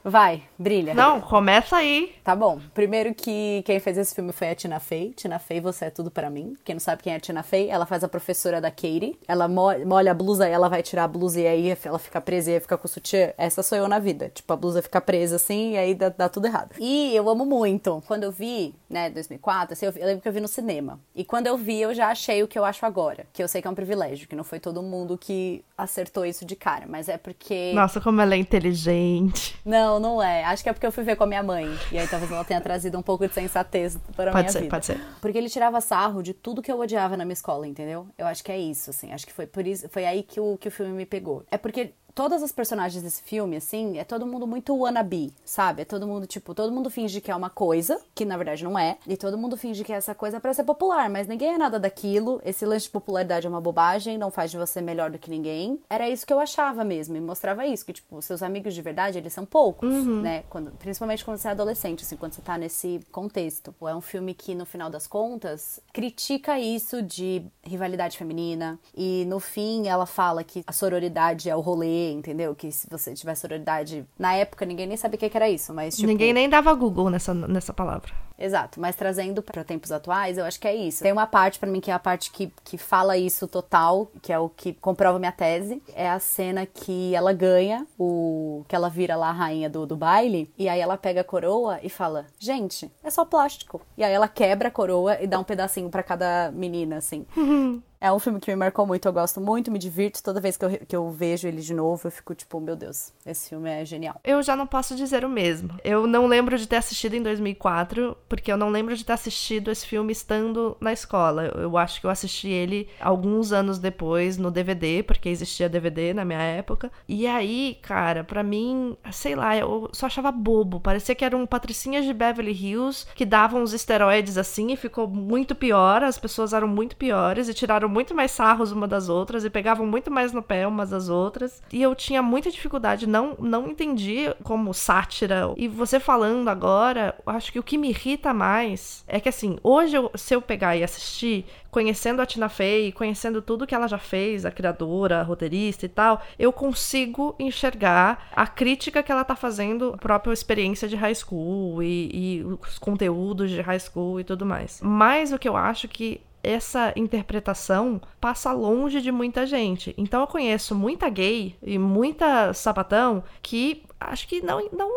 [0.04, 0.94] Vai, brilha.
[0.94, 2.12] Não, começa aí.
[2.24, 2.60] Tá bom.
[2.74, 5.12] Primeiro que quem fez esse filme foi a Tina Fey.
[5.12, 6.56] Tina Fey, você é tudo pra mim.
[6.64, 9.16] Quem não sabe quem é a Tina Fey, ela faz a professora da Katie.
[9.28, 12.20] Ela mo- molha a blusa e ela vai tirar a blusa e aí ela fica
[12.20, 13.32] presa e aí fica com o sutiã.
[13.38, 14.28] Essa sou eu na vida.
[14.34, 16.70] Tipo, a blusa fica presa assim e aí dá, dá tudo errado.
[16.80, 18.02] E eu amo muito.
[18.08, 20.98] Quando eu vi, né, 2004, assim, eu, vi- eu lembro que eu vi no cinema.
[21.14, 23.24] E quando eu vi, eu já achei o que eu acho agora.
[23.32, 26.44] Que eu sei que é um privilégio, que não foi todo mundo que acertou isso
[26.46, 26.86] de cara.
[26.88, 27.72] Mas é porque...
[27.74, 29.58] Nossa, como ela é inteligente.
[29.64, 30.44] Não, não é.
[30.44, 31.66] Acho que é porque eu fui ver com a minha mãe.
[31.90, 34.58] E aí talvez ela tenha trazido um pouco de sensatez para a Pode minha ser,
[34.60, 34.70] vida.
[34.70, 35.00] pode ser.
[35.20, 38.06] Porque ele tirava sarro de tudo que eu odiava na minha escola, entendeu?
[38.16, 39.12] Eu acho que é isso, assim.
[39.12, 41.44] Acho que foi por isso, foi aí que o, que o filme me pegou.
[41.50, 45.82] É porque todas as personagens desse filme, assim, é todo mundo muito wannabe, sabe?
[45.82, 48.78] É todo mundo, tipo, todo mundo finge que é uma coisa, que na verdade não
[48.78, 48.98] é.
[49.06, 51.78] E todo mundo finge que é essa coisa pra ser popular, mas ninguém é nada
[51.78, 52.40] daquilo.
[52.44, 55.80] Esse lance de popularidade é uma bobagem, não faz de você melhor do que ninguém.
[55.88, 59.18] Era isso que eu achava mesmo, e mostrava isso, que, tipo, seus amigos de verdade,
[59.18, 60.44] eles são poucos, né?
[60.50, 63.74] Quando, principalmente quando você é adolescente, assim, quando você tá nesse contexto.
[63.82, 69.40] É um filme que, no final das contas, critica isso de rivalidade feminina, e no
[69.40, 72.54] fim ela fala que a sororidade é o rolê, entendeu?
[72.54, 74.04] Que se você tiver sororidade.
[74.18, 76.06] Na época ninguém nem sabia o que era isso, mas tipo.
[76.06, 78.12] Ninguém nem dava Google nessa, nessa palavra.
[78.38, 81.02] Exato, mas trazendo pra tempos atuais, eu acho que é isso.
[81.02, 84.32] Tem uma parte pra mim que é a parte que, que fala isso total, que
[84.32, 85.80] é o que comprova minha tese.
[85.94, 89.96] É a cena que ela ganha, o que ela vira lá a rainha do, do
[89.96, 93.80] baile, e aí ela pega a coroa e fala: Gente, é só plástico.
[93.96, 97.24] E aí ela quebra a coroa e dá um pedacinho pra cada menina, assim.
[98.04, 100.20] É um filme que me marcou muito, eu gosto muito, me divirto.
[100.20, 103.12] Toda vez que eu, que eu vejo ele de novo, eu fico tipo, meu Deus,
[103.24, 104.20] esse filme é genial.
[104.24, 105.70] Eu já não posso dizer o mesmo.
[105.84, 109.70] Eu não lembro de ter assistido em 2004, porque eu não lembro de ter assistido
[109.70, 111.44] esse filme estando na escola.
[111.54, 116.24] Eu- acho que eu assisti ele alguns anos depois no DVD, porque existia DVD na
[116.24, 116.90] minha época.
[117.08, 120.80] E aí, cara, pra mim, sei lá, eu só achava bobo.
[120.80, 125.54] Parecia que eram patricinhas de Beverly Hills que davam os esteroides assim e ficou muito
[125.54, 126.02] pior.
[126.02, 129.86] As pessoas eram muito piores e tiraram muito mais sarros uma das outras e pegavam
[129.86, 131.62] muito mais no pé umas das outras.
[131.72, 135.52] E eu tinha muita dificuldade, não, não entendi como sátira.
[135.56, 139.96] E você falando agora, acho que o que me irrita mais é que assim, hoje
[139.96, 143.98] eu- se eu pegar e assistir, conhecendo a Tina Fey, conhecendo tudo que ela já
[143.98, 149.36] fez, a criadora, a roteirista e tal, eu consigo enxergar a crítica que ela tá
[149.36, 154.24] fazendo à própria experiência de high school e, e os conteúdos de high school e
[154.24, 154.80] tudo mais.
[154.82, 159.94] Mas o que eu acho que essa interpretação passa longe de muita gente.
[159.96, 164.90] Então eu conheço muita gay e muita sapatão que acho que não, não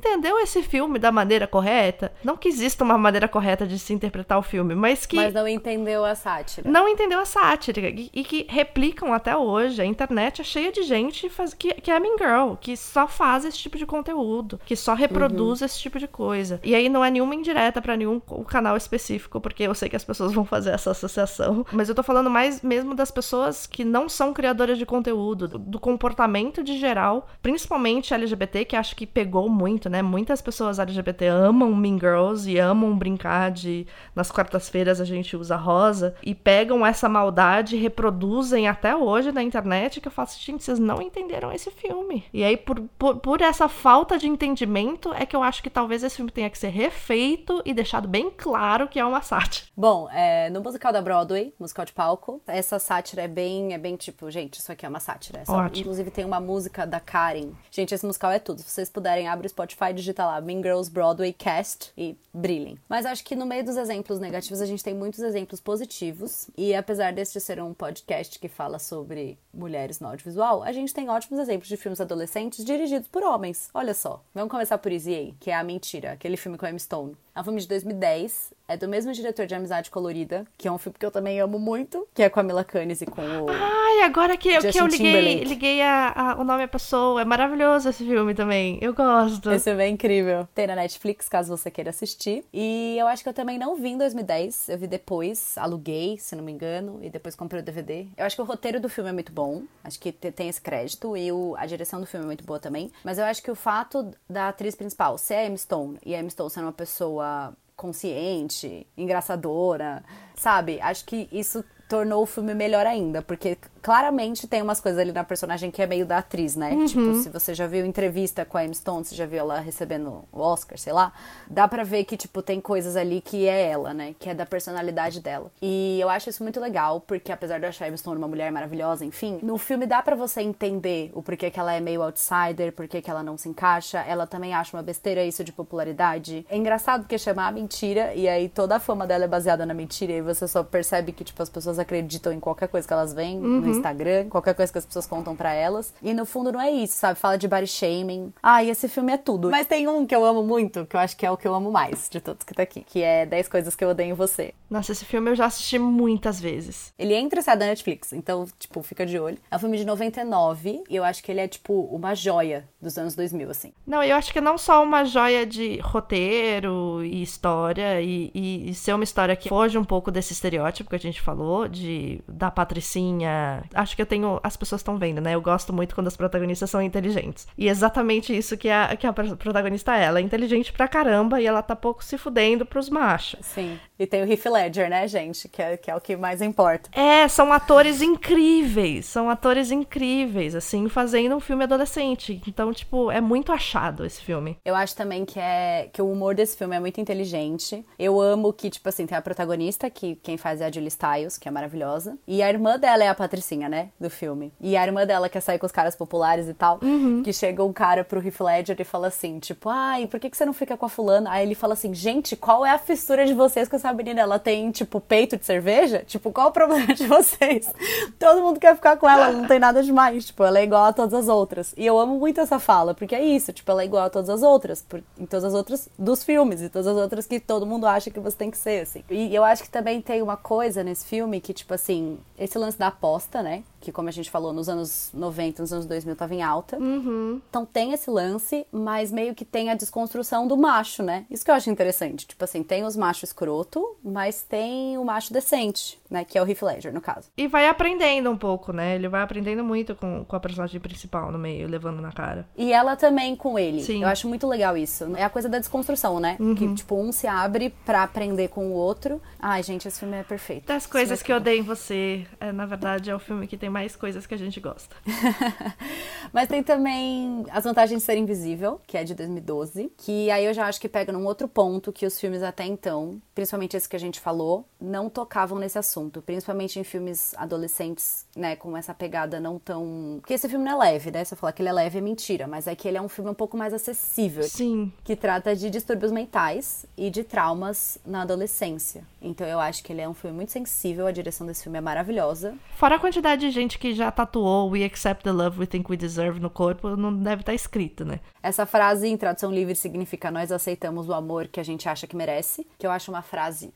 [0.00, 2.12] entendeu esse filme da maneira correta.
[2.24, 5.16] Não que exista uma maneira correta de se interpretar o filme, mas que.
[5.16, 6.68] Mas não entendeu a sátira.
[6.68, 7.80] Não entendeu a sátira.
[7.88, 9.82] E, e que replicam até hoje.
[9.82, 13.44] A internet é cheia de gente faz, que, que é Mean Girl, que só faz
[13.44, 15.66] esse tipo de conteúdo, que só reproduz uhum.
[15.66, 16.60] esse tipo de coisa.
[16.64, 20.04] E aí não é nenhuma indireta para nenhum canal específico, porque eu sei que as
[20.04, 21.66] pessoas vão fazer essa associação.
[21.72, 25.78] Mas eu tô falando mais mesmo das pessoas que não são criadoras de conteúdo, do
[25.78, 30.02] comportamento de geral, principalmente LGBT, que acho que pegou muito, né?
[30.02, 35.56] Muitas pessoas LGBT amam Mean Girls e amam brincar de nas quartas-feiras a gente usa
[35.56, 40.62] rosa e pegam essa maldade e reproduzem até hoje na internet que eu faço, gente,
[40.62, 42.24] vocês não entenderam esse filme.
[42.32, 46.02] E aí, por, por, por essa falta de entendimento, é que eu acho que talvez
[46.02, 49.66] esse filme tenha que ser refeito e deixado bem claro que é uma sátira.
[49.76, 53.96] Bom, é, no musical da Broadway, musical de palco, essa sátira é bem, é bem
[53.96, 55.40] tipo, gente, isso aqui é uma sátira.
[55.40, 57.50] É só, inclusive tem uma música da Karen.
[57.70, 58.60] Gente, esse musical é tudo.
[58.60, 62.78] Se vocês puderem, abre o Spotify, digita lá Mean Girls Broadway Cast e brilhem.
[62.88, 66.48] Mas acho que no meio dos exemplos negativos, a gente tem muitos exemplos positivos.
[66.56, 71.08] E apesar deste ser um podcast que fala sobre mulheres no audiovisual, a gente tem
[71.08, 73.70] ótimos exemplos de filmes adolescentes dirigidos por homens.
[73.72, 74.22] Olha só.
[74.34, 77.16] Vamos começar por Easy A, que é A Mentira, aquele filme com a Emma Stone.
[77.34, 80.78] É um filme de 2010, é do mesmo diretor de Amizade Colorida, que é um
[80.78, 83.46] filme que eu também amo muito, que é com a Mila Kunis e com o.
[83.50, 87.20] Ai, agora que, que eu liguei, liguei a, a, o nome à pessoa.
[87.20, 88.78] É maravilhoso esse filme também.
[88.80, 89.50] Eu gosto.
[89.50, 90.46] Esse filme é incrível.
[90.54, 92.44] Tem na Netflix, caso você queira assistir.
[92.52, 94.68] E eu acho que eu também não vi em 2010.
[94.68, 98.06] Eu vi depois, aluguei, se não me engano, e depois comprei o DVD.
[98.16, 99.64] Eu acho que o roteiro do filme é muito bom.
[99.82, 101.16] Acho que tem esse crédito.
[101.16, 102.92] E o, a direção do filme é muito boa também.
[103.02, 106.20] Mas eu acho que o fato da atriz principal ser a Emma Stone e a
[106.20, 110.78] Emma Stone ser uma pessoa consciente, engraçadora, sabe?
[110.82, 115.24] Acho que isso tornou o filme melhor ainda, porque claramente tem umas coisas ali na
[115.24, 116.70] personagem que é meio da atriz, né?
[116.70, 116.86] Uhum.
[116.86, 120.24] Tipo, se você já viu entrevista com a Emma Stone, você já viu ela recebendo
[120.30, 121.12] o Oscar, sei lá,
[121.48, 124.14] dá pra ver que, tipo, tem coisas ali que é ela, né?
[124.20, 125.50] Que é da personalidade dela.
[125.60, 128.28] E eu acho isso muito legal, porque apesar de eu achar a Emma Stone uma
[128.28, 132.04] mulher maravilhosa, enfim, no filme dá para você entender o porquê que ela é meio
[132.04, 133.98] outsider, porquê que ela não se encaixa.
[133.98, 136.46] Ela também acha uma besteira isso de popularidade.
[136.48, 139.74] É engraçado porque chamar a mentira, e aí toda a fama dela é baseada na
[139.74, 143.12] mentira, e você só percebe que, tipo, as pessoas acreditam em qualquer coisa que elas
[143.12, 143.60] veem uhum.
[143.60, 145.92] no Instagram, qualquer coisa que as pessoas contam para elas.
[146.02, 147.18] E no fundo não é isso, sabe?
[147.18, 148.32] Fala de body shaming.
[148.42, 149.50] Ah, e esse filme é tudo.
[149.50, 151.54] Mas tem um que eu amo muito, que eu acho que é o que eu
[151.54, 154.14] amo mais de todos que tá aqui, que é 10 coisas que eu odeio em
[154.14, 154.54] você.
[154.68, 156.92] Nossa, esse filme eu já assisti muitas vezes.
[156.98, 159.38] Ele entra e sai da Netflix, então, tipo, fica de olho.
[159.50, 162.96] É um filme de 99 e eu acho que ele é, tipo, uma joia dos
[162.96, 163.72] anos 2000, assim.
[163.86, 168.74] Não, eu acho que não só uma joia de roteiro e história e, e, e
[168.74, 172.50] ser uma história que foge um pouco desse estereótipo que a gente falou, de da
[172.50, 173.62] patricinha.
[173.74, 174.40] Acho que eu tenho.
[174.42, 175.34] As pessoas estão vendo, né?
[175.34, 177.46] Eu gosto muito quando as protagonistas são inteligentes.
[177.56, 180.04] E é exatamente isso que a, que a protagonista é.
[180.04, 183.40] Ela é inteligente pra caramba e ela tá pouco se fudendo pros machos.
[183.42, 183.78] Sim.
[184.00, 185.46] E tem o Heath Ledger, né, gente?
[185.46, 186.88] Que é, que é o que mais importa.
[186.98, 189.04] É, são atores incríveis.
[189.04, 192.40] São atores incríveis, assim, fazendo um filme adolescente.
[192.48, 194.56] Então, tipo, é muito achado esse filme.
[194.64, 197.84] Eu acho também que é que o humor desse filme é muito inteligente.
[197.98, 201.36] Eu amo que, tipo assim, tem a protagonista, que quem faz é a Julie Stiles,
[201.36, 202.16] que é maravilhosa.
[202.26, 203.90] E a irmã dela é a Patricinha, né?
[204.00, 204.50] Do filme.
[204.58, 206.80] E a irmã dela quer sair com os caras populares e tal.
[206.82, 207.22] Uhum.
[207.22, 210.38] Que chega um cara pro Heath Ledger e fala assim, tipo, ai, por que, que
[210.38, 211.30] você não fica com a fulana?
[211.30, 214.20] Aí ele fala assim, gente, qual é a fissura de vocês com essa essa menina
[214.20, 216.04] ela tem, tipo, peito de cerveja?
[216.06, 217.72] Tipo, qual o problema de vocês?
[218.18, 220.26] Todo mundo quer ficar com ela, não tem nada demais.
[220.26, 221.74] Tipo, ela é igual a todas as outras.
[221.76, 224.30] E eu amo muito essa fala, porque é isso, tipo, ela é igual a todas
[224.30, 224.82] as outras.
[224.82, 228.10] Por, em todas as outras dos filmes, e todas as outras que todo mundo acha
[228.10, 229.04] que você tem que ser, assim.
[229.10, 232.78] E eu acho que também tem uma coisa nesse filme que, tipo assim, esse lance
[232.78, 233.62] da aposta, né?
[233.80, 236.78] Que como a gente falou, nos anos 90, nos anos 2000 tava em alta.
[236.78, 237.40] Uhum.
[237.48, 241.26] Então tem esse lance, mas meio que tem a desconstrução do macho, né?
[241.30, 242.26] Isso que eu acho interessante.
[242.26, 246.24] Tipo assim, tem os machos escroto, mas tem o macho decente, né?
[246.24, 247.30] Que é o Heath Ledger, no caso.
[247.36, 248.96] E vai aprendendo um pouco, né?
[248.96, 252.46] Ele vai aprendendo muito com, com a personagem principal no meio, levando na cara.
[252.56, 253.82] E ela também com ele.
[253.82, 254.02] Sim.
[254.02, 255.16] Eu acho muito legal isso.
[255.16, 256.36] É a coisa da desconstrução, né?
[256.40, 256.54] Uhum.
[256.54, 259.22] Que, tipo, um se abre para aprender com o outro.
[259.38, 260.66] Ai, gente, esse filme é perfeito.
[260.66, 263.70] Das coisas que eu odeio em você, é, na verdade, é o filme que tem
[263.70, 264.96] mais coisas que a gente gosta.
[266.32, 270.52] Mas tem também As Vantagens de Ser Invisível, que é de 2012, que aí eu
[270.54, 273.96] já acho que pega num outro ponto que os filmes até então, principalmente esse que
[273.96, 278.94] a gente falou, não tocavam nesse assunto assunto, principalmente em filmes adolescentes, né, com essa
[278.94, 280.18] pegada não tão.
[280.20, 281.24] Porque esse filme não é leve, né?
[281.24, 283.08] Se eu falar que ele é leve é mentira, mas é que ele é um
[283.08, 284.42] filme um pouco mais acessível.
[284.44, 284.92] Sim.
[285.04, 289.04] Que trata de distúrbios mentais e de traumas na adolescência.
[289.20, 291.80] Então eu acho que ele é um filme muito sensível, a direção desse filme é
[291.80, 292.54] maravilhosa.
[292.76, 295.96] Fora a quantidade de gente que já tatuou We Accept the Love We Think We
[295.96, 298.20] Deserve no corpo, não deve estar escrito, né?
[298.42, 302.16] Essa frase em tradução livre significa nós aceitamos o amor que a gente acha que
[302.16, 303.72] merece, que eu acho uma frase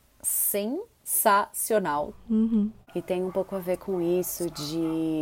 [1.05, 2.13] sensacional.
[2.29, 2.71] Uhum.
[2.93, 5.21] E tem um pouco a ver com isso de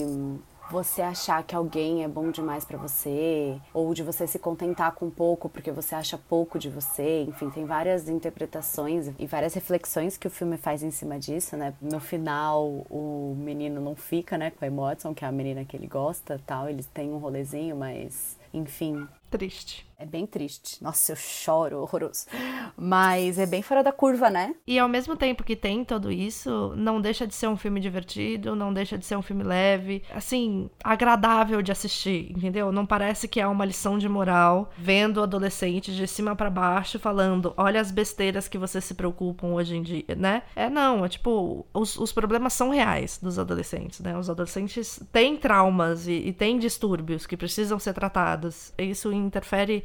[0.71, 5.09] você achar que alguém é bom demais para você, ou de você se contentar com
[5.09, 7.23] pouco porque você acha pouco de você.
[7.23, 11.73] Enfim, tem várias interpretações e várias reflexões que o filme faz em cima disso, né?
[11.81, 15.75] No final, o menino não fica, né, com a Emma que é a menina que
[15.75, 16.69] ele gosta, tal.
[16.69, 19.85] Eles têm um rolezinho, mas enfim, triste.
[19.97, 20.83] É bem triste.
[20.83, 22.25] Nossa, eu choro, horroroso.
[22.75, 24.55] Mas é bem fora da curva, né?
[24.65, 28.55] E ao mesmo tempo que tem tudo isso, não deixa de ser um filme divertido,
[28.55, 32.71] não deixa de ser um filme leve, assim, agradável de assistir, entendeu?
[32.71, 37.53] Não parece que é uma lição de moral vendo adolescentes de cima para baixo falando:
[37.55, 40.43] olha as besteiras que vocês se preocupam hoje em dia, né?
[40.55, 44.17] É não, é tipo, os, os problemas são reais dos adolescentes, né?
[44.17, 48.73] Os adolescentes têm traumas e, e têm distúrbios que precisam ser tratados.
[48.77, 49.82] Isso interfere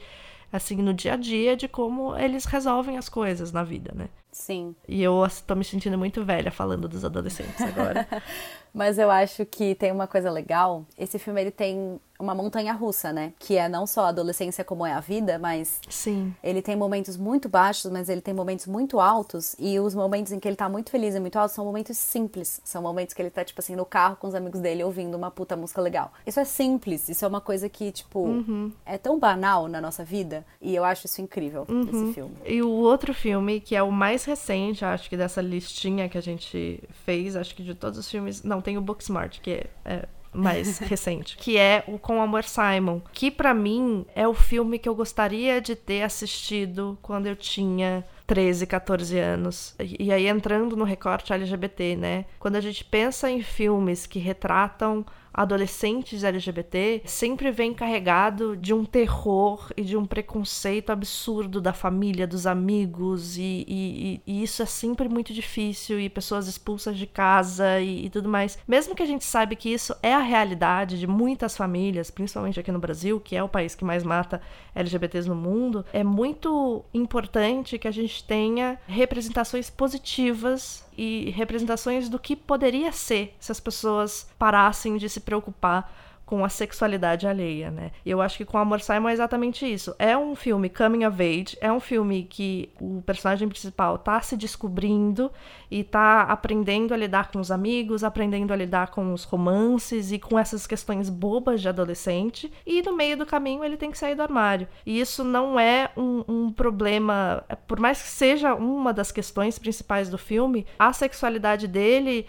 [0.52, 4.08] assim no dia a dia de como eles resolvem as coisas na vida, né?
[4.30, 4.74] Sim.
[4.86, 8.06] E eu tô me sentindo muito velha falando dos adolescentes agora.
[8.72, 10.84] Mas eu acho que tem uma coisa legal.
[10.96, 13.32] Esse filme ele tem uma montanha russa, né?
[13.38, 16.34] Que é não só a adolescência como é a vida, mas Sim.
[16.42, 20.40] ele tem momentos muito baixos, mas ele tem momentos muito altos e os momentos em
[20.40, 23.30] que ele tá muito feliz e muito alto são momentos simples, são momentos que ele
[23.30, 26.12] tá tipo assim no carro com os amigos dele ouvindo uma puta música legal.
[26.26, 28.72] Isso é simples, isso é uma coisa que tipo uhum.
[28.84, 31.84] é tão banal na nossa vida e eu acho isso incrível uhum.
[31.84, 32.34] nesse filme.
[32.44, 36.22] E o outro filme que é o mais recente, acho que dessa listinha que a
[36.22, 40.08] gente fez, acho que de todos os filmes, não tem o Booksmart, que é, é
[40.32, 44.88] mais recente, que é o Com Amor Simon, que para mim é o filme que
[44.88, 49.74] eu gostaria de ter assistido quando eu tinha 13, 14 anos.
[49.78, 52.24] E aí entrando no recorte LGBT, né?
[52.38, 55.04] Quando a gente pensa em filmes que retratam
[55.38, 62.26] adolescentes LGBT sempre vem carregado de um terror e de um preconceito absurdo da família,
[62.26, 67.78] dos amigos, e, e, e isso é sempre muito difícil, e pessoas expulsas de casa
[67.78, 68.58] e, e, tudo mais.
[68.66, 72.72] Mesmo que a gente saiba que isso é a realidade de muitas famílias, principalmente aqui
[72.72, 74.40] no Brasil, que é o país que mais mata
[74.74, 82.18] LGBTs no mundo, é muito importante que a gente tenha representações positivas e representações do
[82.18, 87.90] que poderia ser se as pessoas parassem de se preocupar com a sexualidade alheia, né?
[88.04, 89.94] E eu acho que com Amor Simon é exatamente isso.
[89.98, 94.36] É um filme coming of age, é um filme que o personagem principal tá se
[94.36, 95.32] descobrindo
[95.70, 100.18] e tá aprendendo a lidar com os amigos, aprendendo a lidar com os romances e
[100.18, 102.52] com essas questões bobas de adolescente.
[102.66, 104.68] E no meio do caminho ele tem que sair do armário.
[104.84, 110.10] E isso não é um, um problema, por mais que seja uma das questões principais
[110.10, 112.26] do filme, a sexualidade dele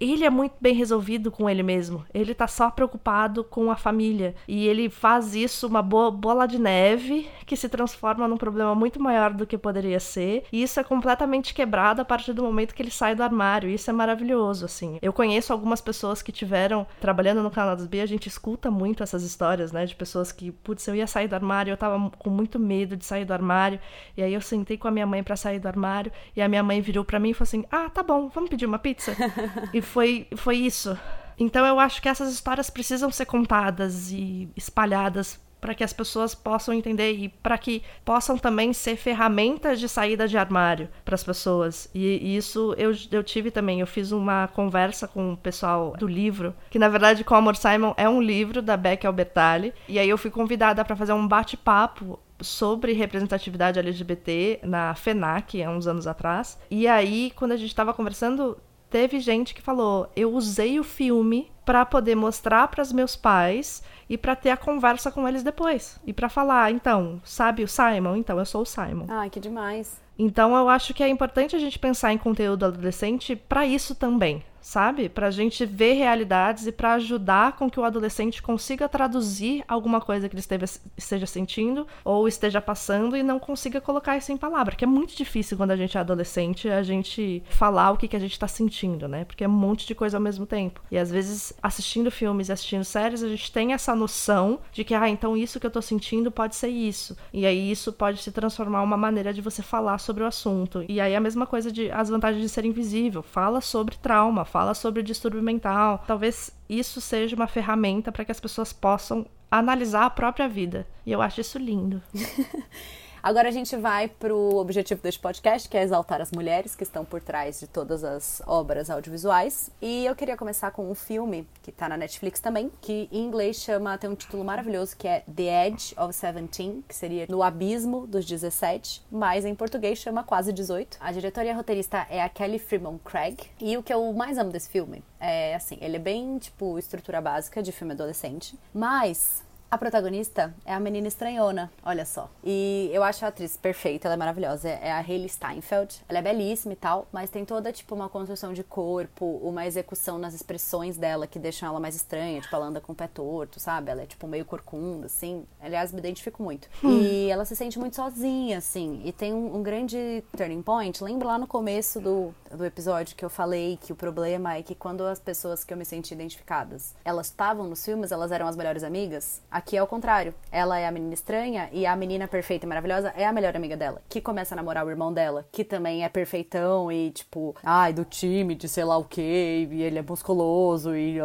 [0.00, 2.04] ele é muito bem resolvido com ele mesmo.
[2.14, 4.34] Ele tá só preocupado com a família.
[4.46, 9.00] E ele faz isso uma boa bola de neve que se transforma num problema muito
[9.00, 10.44] maior do que poderia ser.
[10.52, 13.68] E isso é completamente quebrado a partir do momento que ele sai do armário.
[13.68, 14.98] Isso é maravilhoso, assim.
[15.02, 19.02] Eu conheço algumas pessoas que tiveram trabalhando no canal dos B, a gente escuta muito
[19.02, 22.30] essas histórias, né, de pessoas que, putz, eu ia sair do armário, eu tava com
[22.30, 23.80] muito medo de sair do armário.
[24.16, 26.62] E aí eu sentei com a minha mãe para sair do armário, e a minha
[26.62, 29.14] mãe virou para mim e falou assim: "Ah, tá bom, vamos pedir uma pizza?"
[29.72, 30.96] e foi, foi isso.
[31.38, 36.34] Então eu acho que essas histórias precisam ser contadas e espalhadas para que as pessoas
[36.34, 41.24] possam entender e para que possam também ser ferramentas de saída de armário para as
[41.24, 41.88] pessoas.
[41.94, 43.80] E, e, isso eu, eu tive também.
[43.80, 47.94] Eu fiz uma conversa com o pessoal do livro, que na verdade Com Amor Simon
[47.96, 49.72] é um livro da Beck Albertalli.
[49.88, 55.70] E aí eu fui convidada para fazer um bate-papo sobre representatividade LGBT na FENAC, há
[55.70, 56.58] uns anos atrás.
[56.70, 58.58] E aí, quando a gente estava conversando,
[58.94, 63.82] teve gente que falou: eu usei o filme para poder mostrar para os meus pais
[64.08, 68.14] e para ter a conversa com eles depois e para falar, então, sabe o Simon?
[68.14, 69.06] Então eu sou o Simon.
[69.08, 70.00] Ai, que demais.
[70.16, 74.44] Então eu acho que é importante a gente pensar em conteúdo adolescente para isso também,
[74.64, 75.10] sabe?
[75.10, 80.26] Pra gente ver realidades e para ajudar com que o adolescente consiga traduzir alguma coisa
[80.26, 80.64] que ele esteve,
[80.96, 85.14] esteja sentindo ou esteja passando e não consiga colocar isso em palavra, que é muito
[85.14, 88.48] difícil quando a gente é adolescente a gente falar o que, que a gente tá
[88.48, 89.26] sentindo, né?
[89.26, 90.80] Porque é um monte de coisa ao mesmo tempo.
[90.90, 94.94] E às vezes, assistindo filmes e assistindo séries, a gente tem essa noção de que,
[94.94, 97.14] ah, então isso que eu tô sentindo pode ser isso.
[97.34, 100.82] E aí isso pode se transformar uma maneira de você falar sobre o assunto.
[100.88, 103.22] E aí a mesma coisa de as vantagens de ser invisível.
[103.22, 106.04] Fala sobre trauma, fala sobre distúrbio mental.
[106.06, 110.86] Talvez isso seja uma ferramenta para que as pessoas possam analisar a própria vida.
[111.04, 112.00] E eu acho isso lindo.
[113.24, 116.82] Agora a gente vai para o objetivo deste podcast, que é exaltar as mulheres que
[116.82, 119.70] estão por trás de todas as obras audiovisuais.
[119.80, 123.56] E eu queria começar com um filme que está na Netflix também, que em inglês
[123.56, 128.06] chama, tem um título maravilhoso que é The Edge of Seventeen, que seria No Abismo
[128.06, 130.98] dos 17, mas em português chama Quase 18.
[131.00, 133.38] A diretora e a roteirista é a Kelly Fremont Craig.
[133.58, 137.22] E o que eu mais amo desse filme é assim, ele é bem tipo estrutura
[137.22, 142.30] básica de filme adolescente, mas a protagonista é a menina estranhona, olha só.
[142.44, 144.68] E eu acho a atriz perfeita, ela é maravilhosa.
[144.68, 146.00] É a Hayley Steinfeld.
[146.08, 150.18] Ela é belíssima e tal, mas tem toda, tipo, uma construção de corpo, uma execução
[150.18, 152.40] nas expressões dela que deixam ela mais estranha.
[152.40, 153.90] Tipo, ela anda com o pé torto, sabe?
[153.90, 155.44] Ela é, tipo, meio corcunda, assim.
[155.60, 156.68] Aliás, me identifico muito.
[156.82, 156.90] Hum.
[156.90, 159.02] E ela se sente muito sozinha, assim.
[159.04, 161.02] E tem um, um grande turning point.
[161.02, 164.74] Lembra lá no começo do, do episódio que eu falei que o problema é que
[164.74, 168.56] quando as pessoas que eu me senti identificadas, elas estavam nos filmes, elas eram as
[168.56, 169.42] melhores amigas?
[169.54, 170.34] Aqui é o contrário.
[170.50, 173.76] Ela é a menina estranha e a menina perfeita e maravilhosa é a melhor amiga
[173.76, 177.92] dela, que começa a namorar o irmão dela, que também é perfeitão e tipo, ai,
[177.92, 181.22] do time de sei lá o que, e ele é musculoso e.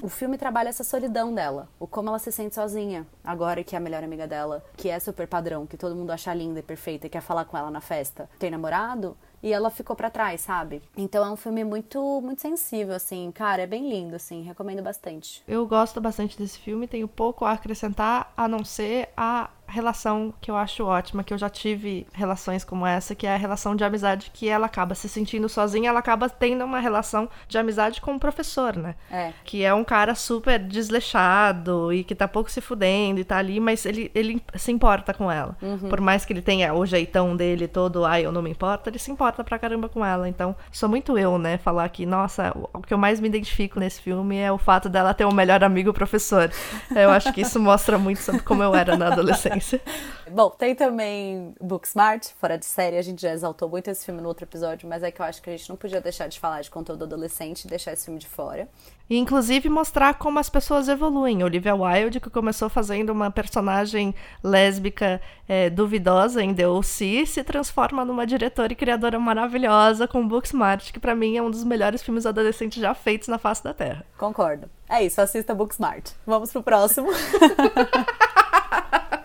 [0.00, 3.78] O filme trabalha essa solidão dela, o como ela se sente sozinha, agora que é
[3.78, 7.08] a melhor amiga dela, que é super padrão, que todo mundo acha linda e perfeita
[7.08, 8.26] e quer falar com ela na festa.
[8.38, 9.14] Tem namorado?
[9.42, 10.82] E ela ficou para trás, sabe?
[10.96, 15.42] Então é um filme muito muito sensível assim, cara, é bem lindo assim, recomendo bastante.
[15.46, 20.50] Eu gosto bastante desse filme, tenho pouco a acrescentar a não ser a relação que
[20.50, 23.84] eu acho ótima, que eu já tive relações como essa, que é a relação de
[23.84, 28.14] amizade que ela acaba se sentindo sozinha, ela acaba tendo uma relação de amizade com
[28.14, 28.94] o professor, né?
[29.10, 29.32] É.
[29.44, 33.60] Que é um cara super desleixado e que tá pouco se fudendo e tá ali,
[33.60, 35.56] mas ele, ele se importa com ela.
[35.62, 35.88] Uhum.
[35.88, 38.98] Por mais que ele tenha o jeitão dele todo, ai, eu não me importo, ele
[38.98, 40.28] se importa pra caramba com ela.
[40.28, 41.58] Então, sou muito eu, né?
[41.58, 45.14] Falar que, nossa, o que eu mais me identifico nesse filme é o fato dela
[45.14, 46.50] ter um melhor amigo professor.
[46.94, 49.59] Eu acho que isso mostra muito sobre como eu era na adolescência.
[50.30, 52.96] Bom, tem também Booksmart, fora de série.
[52.96, 55.42] A gente já exaltou muito esse filme no outro episódio, mas é que eu acho
[55.42, 58.20] que a gente não podia deixar de falar de conteúdo adolescente e deixar esse filme
[58.20, 58.68] de fora.
[59.08, 61.42] E, inclusive, mostrar como as pessoas evoluem.
[61.42, 68.04] Olivia Wilde, que começou fazendo uma personagem lésbica é, duvidosa em The O.C., se transforma
[68.04, 72.24] numa diretora e criadora maravilhosa com Booksmart, que para mim é um dos melhores filmes
[72.24, 74.04] adolescentes já feitos na face da Terra.
[74.16, 74.70] Concordo.
[74.88, 76.12] É isso, assista Booksmart.
[76.24, 77.08] Vamos pro próximo.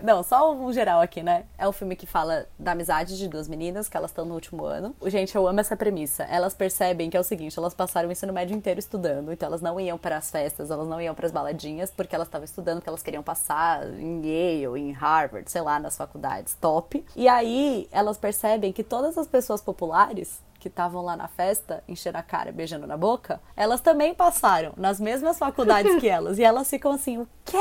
[0.05, 1.45] Não, só um geral aqui, né?
[1.57, 4.63] É um filme que fala da amizade de duas meninas, que elas estão no último
[4.63, 4.95] ano.
[5.07, 6.23] Gente, eu amo essa premissa.
[6.25, 9.61] Elas percebem que é o seguinte, elas passaram o ensino médio inteiro estudando, então elas
[9.61, 12.81] não iam para as festas, elas não iam para as baladinhas, porque elas estavam estudando,
[12.81, 17.03] que elas queriam passar em Yale, em Harvard, sei lá, nas faculdades top.
[17.15, 22.17] E aí, elas percebem que todas as pessoas populares que estavam lá na festa, enchendo
[22.17, 26.39] a cara, beijando na boca, elas também passaram nas mesmas faculdades que elas.
[26.39, 27.57] E elas ficam assim: o quê?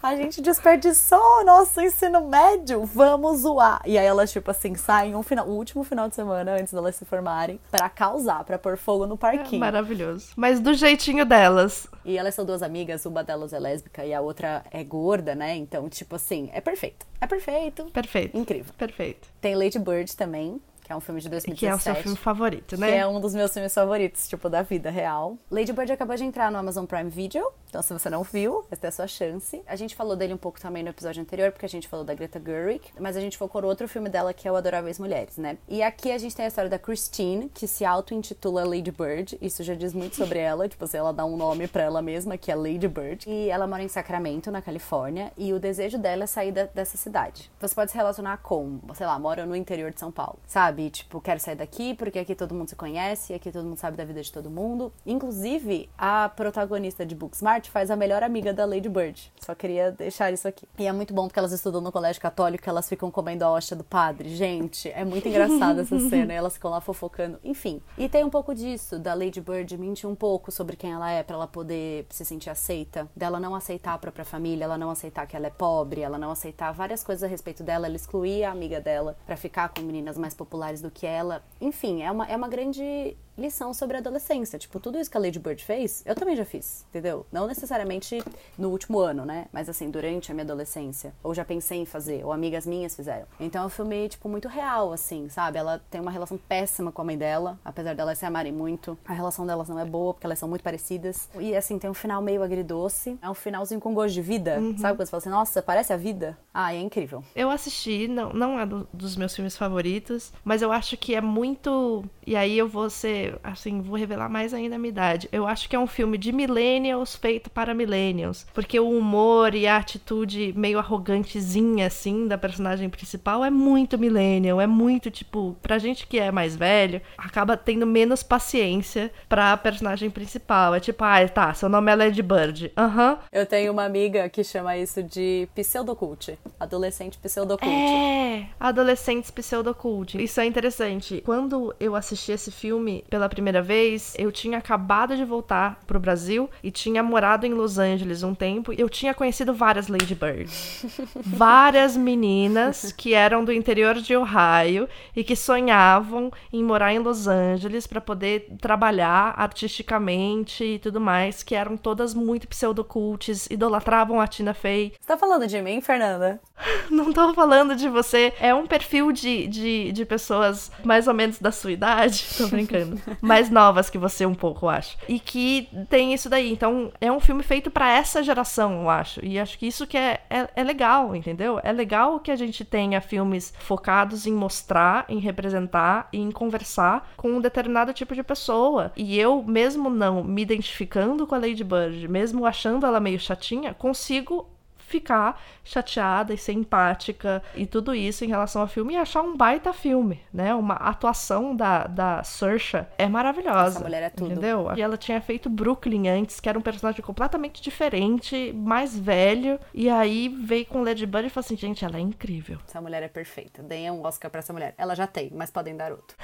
[0.00, 2.84] A gente desperdiçou nosso ensino médio?
[2.84, 3.82] Vamos zoar.
[3.84, 6.94] E aí elas, tipo assim, saem um final, o último final de semana antes delas
[6.94, 9.56] se formarem para causar, para pôr fogo no parquinho.
[9.56, 10.28] É maravilhoso.
[10.36, 11.88] Mas do jeitinho delas.
[12.04, 15.56] E elas são duas amigas, uma delas é lésbica e a outra é gorda, né?
[15.56, 17.04] Então, tipo assim, é perfeito.
[17.20, 17.86] É perfeito.
[17.86, 18.36] Perfeito.
[18.36, 18.72] Incrível.
[18.78, 19.26] Perfeito.
[19.40, 21.58] Tem Lady Bird também, que é um filme de 2017.
[21.58, 22.86] Que é o seu filme favorito, né?
[22.86, 25.36] Que é um dos meus filmes favoritos, tipo, da vida real.
[25.50, 28.86] Lady Bird acabou de entrar no Amazon Prime Video, então se você não viu, essa
[28.86, 29.62] é a sua chance.
[29.66, 32.14] A gente falou dele um pouco também no episódio anterior, porque a gente falou da
[32.14, 35.38] Greta Gerwig, mas a gente focou no outro filme dela, que é o Adoráveis Mulheres,
[35.38, 35.56] né?
[35.66, 39.62] E aqui a gente tem a história da Christine, que se auto-intitula Lady Bird, isso
[39.62, 42.52] já diz muito sobre ela, tipo, se ela dá um nome para ela mesma, que
[42.52, 43.28] é Lady Bird.
[43.28, 46.96] E ela mora em Sacramento, na Califórnia, e o desejo dela é sair da, dessa
[46.96, 47.50] cidade.
[47.58, 50.73] Você pode se relacionar com, sei lá, mora no interior de São Paulo, sabe?
[50.90, 54.04] Tipo, quero sair daqui, porque aqui todo mundo se conhece, aqui todo mundo sabe da
[54.04, 54.92] vida de todo mundo.
[55.06, 59.32] Inclusive, a protagonista de Booksmart faz a melhor amiga da Lady Bird.
[59.40, 60.66] Só queria deixar isso aqui.
[60.78, 63.76] E é muito bom porque elas estudam no colégio católico, elas ficam comendo a hóstia
[63.76, 64.34] do padre.
[64.34, 66.32] Gente, é muito engraçada essa cena.
[66.32, 67.38] Elas ficam lá fofocando.
[67.44, 67.80] Enfim.
[67.96, 71.22] E tem um pouco disso, da Lady Bird mentir um pouco sobre quem ela é,
[71.22, 73.08] para ela poder se sentir aceita.
[73.14, 76.30] Dela não aceitar a própria família, ela não aceitar que ela é pobre, ela não
[76.30, 80.16] aceitar várias coisas a respeito dela, ela excluir a amiga dela para ficar com meninas
[80.16, 84.58] mais populares do que ela enfim, é uma, é uma grande lição sobre a adolescência.
[84.58, 87.26] Tipo, tudo isso que a Lady Bird fez, eu também já fiz, entendeu?
[87.32, 88.22] Não necessariamente
[88.56, 89.46] no último ano, né?
[89.52, 91.12] Mas assim, durante a minha adolescência.
[91.22, 93.26] Ou já pensei em fazer, ou amigas minhas fizeram.
[93.40, 95.58] Então é um filme, tipo, muito real, assim, sabe?
[95.58, 98.96] Ela tem uma relação péssima com a mãe dela, apesar delas se amarem muito.
[99.04, 101.28] A relação delas não é boa, porque elas são muito parecidas.
[101.38, 103.18] E assim, tem um final meio agridoce.
[103.20, 104.76] É um finalzinho com gosto de vida, uhum.
[104.78, 104.96] sabe?
[104.96, 106.38] Quando você fala assim, nossa, parece a vida.
[106.56, 107.24] Ah, é incrível.
[107.34, 111.20] Eu assisti, não, não é do, dos meus filmes favoritos, mas eu acho que é
[111.20, 112.04] muito.
[112.24, 115.28] E aí eu vou ser, assim, vou revelar mais ainda a minha idade.
[115.32, 118.46] Eu acho que é um filme de millennials feito para millennials.
[118.54, 124.60] Porque o humor e a atitude meio arrogantezinha, assim, da personagem principal é muito millennial.
[124.60, 130.08] É muito, tipo, pra gente que é mais velho, acaba tendo menos paciência pra personagem
[130.08, 130.72] principal.
[130.72, 132.70] É tipo, ah, tá, seu nome é Lady Bird.
[132.76, 133.12] Aham.
[133.14, 133.18] Uhum.
[133.32, 136.38] Eu tenho uma amiga que chama isso de pseudocult.
[136.58, 137.70] Adolescente pseudocult.
[137.70, 140.22] É, adolescentes pseudocult.
[140.22, 141.22] Isso é interessante.
[141.24, 146.48] Quando eu assisti esse filme pela primeira vez, eu tinha acabado de voltar pro Brasil
[146.62, 148.72] e tinha morado em Los Angeles um tempo.
[148.72, 150.86] Eu tinha conhecido várias Lady Birds.
[151.16, 157.26] várias meninas que eram do interior de Ohio e que sonhavam em morar em Los
[157.26, 164.26] Angeles para poder trabalhar artisticamente e tudo mais, que eram todas muito pseudocultes, idolatravam a
[164.26, 164.92] Tina Fey.
[165.00, 166.33] Você tá falando de mim, Fernanda?
[166.90, 168.32] Não tô falando de você.
[168.40, 173.00] É um perfil de, de, de pessoas mais ou menos da sua idade, tô brincando,
[173.20, 174.96] mais novas que você um pouco, eu acho.
[175.08, 176.52] E que tem isso daí.
[176.52, 179.24] Então, é um filme feito para essa geração, eu acho.
[179.24, 181.60] E acho que isso que é, é, é legal, entendeu?
[181.62, 187.12] É legal que a gente tenha filmes focados em mostrar, em representar e em conversar
[187.16, 188.92] com um determinado tipo de pessoa.
[188.96, 193.74] E eu, mesmo não me identificando com a Lady Bird, mesmo achando ela meio chatinha,
[193.74, 194.53] consigo
[194.94, 199.36] ficar chateada e ser empática e tudo isso em relação ao filme e achar um
[199.36, 200.54] baita filme, né?
[200.54, 203.78] Uma atuação da, da Saoirse é maravilhosa.
[203.78, 204.30] Essa mulher é tudo.
[204.30, 204.72] Entendeu?
[204.76, 209.90] E ela tinha feito Brooklyn antes, que era um personagem completamente diferente, mais velho, e
[209.90, 212.58] aí veio com Lady Bird e falou assim, gente, ela é incrível.
[212.68, 213.62] Essa mulher é perfeita.
[213.62, 214.74] Deem um Oscar pra essa mulher.
[214.78, 216.16] Ela já tem, mas podem dar outro.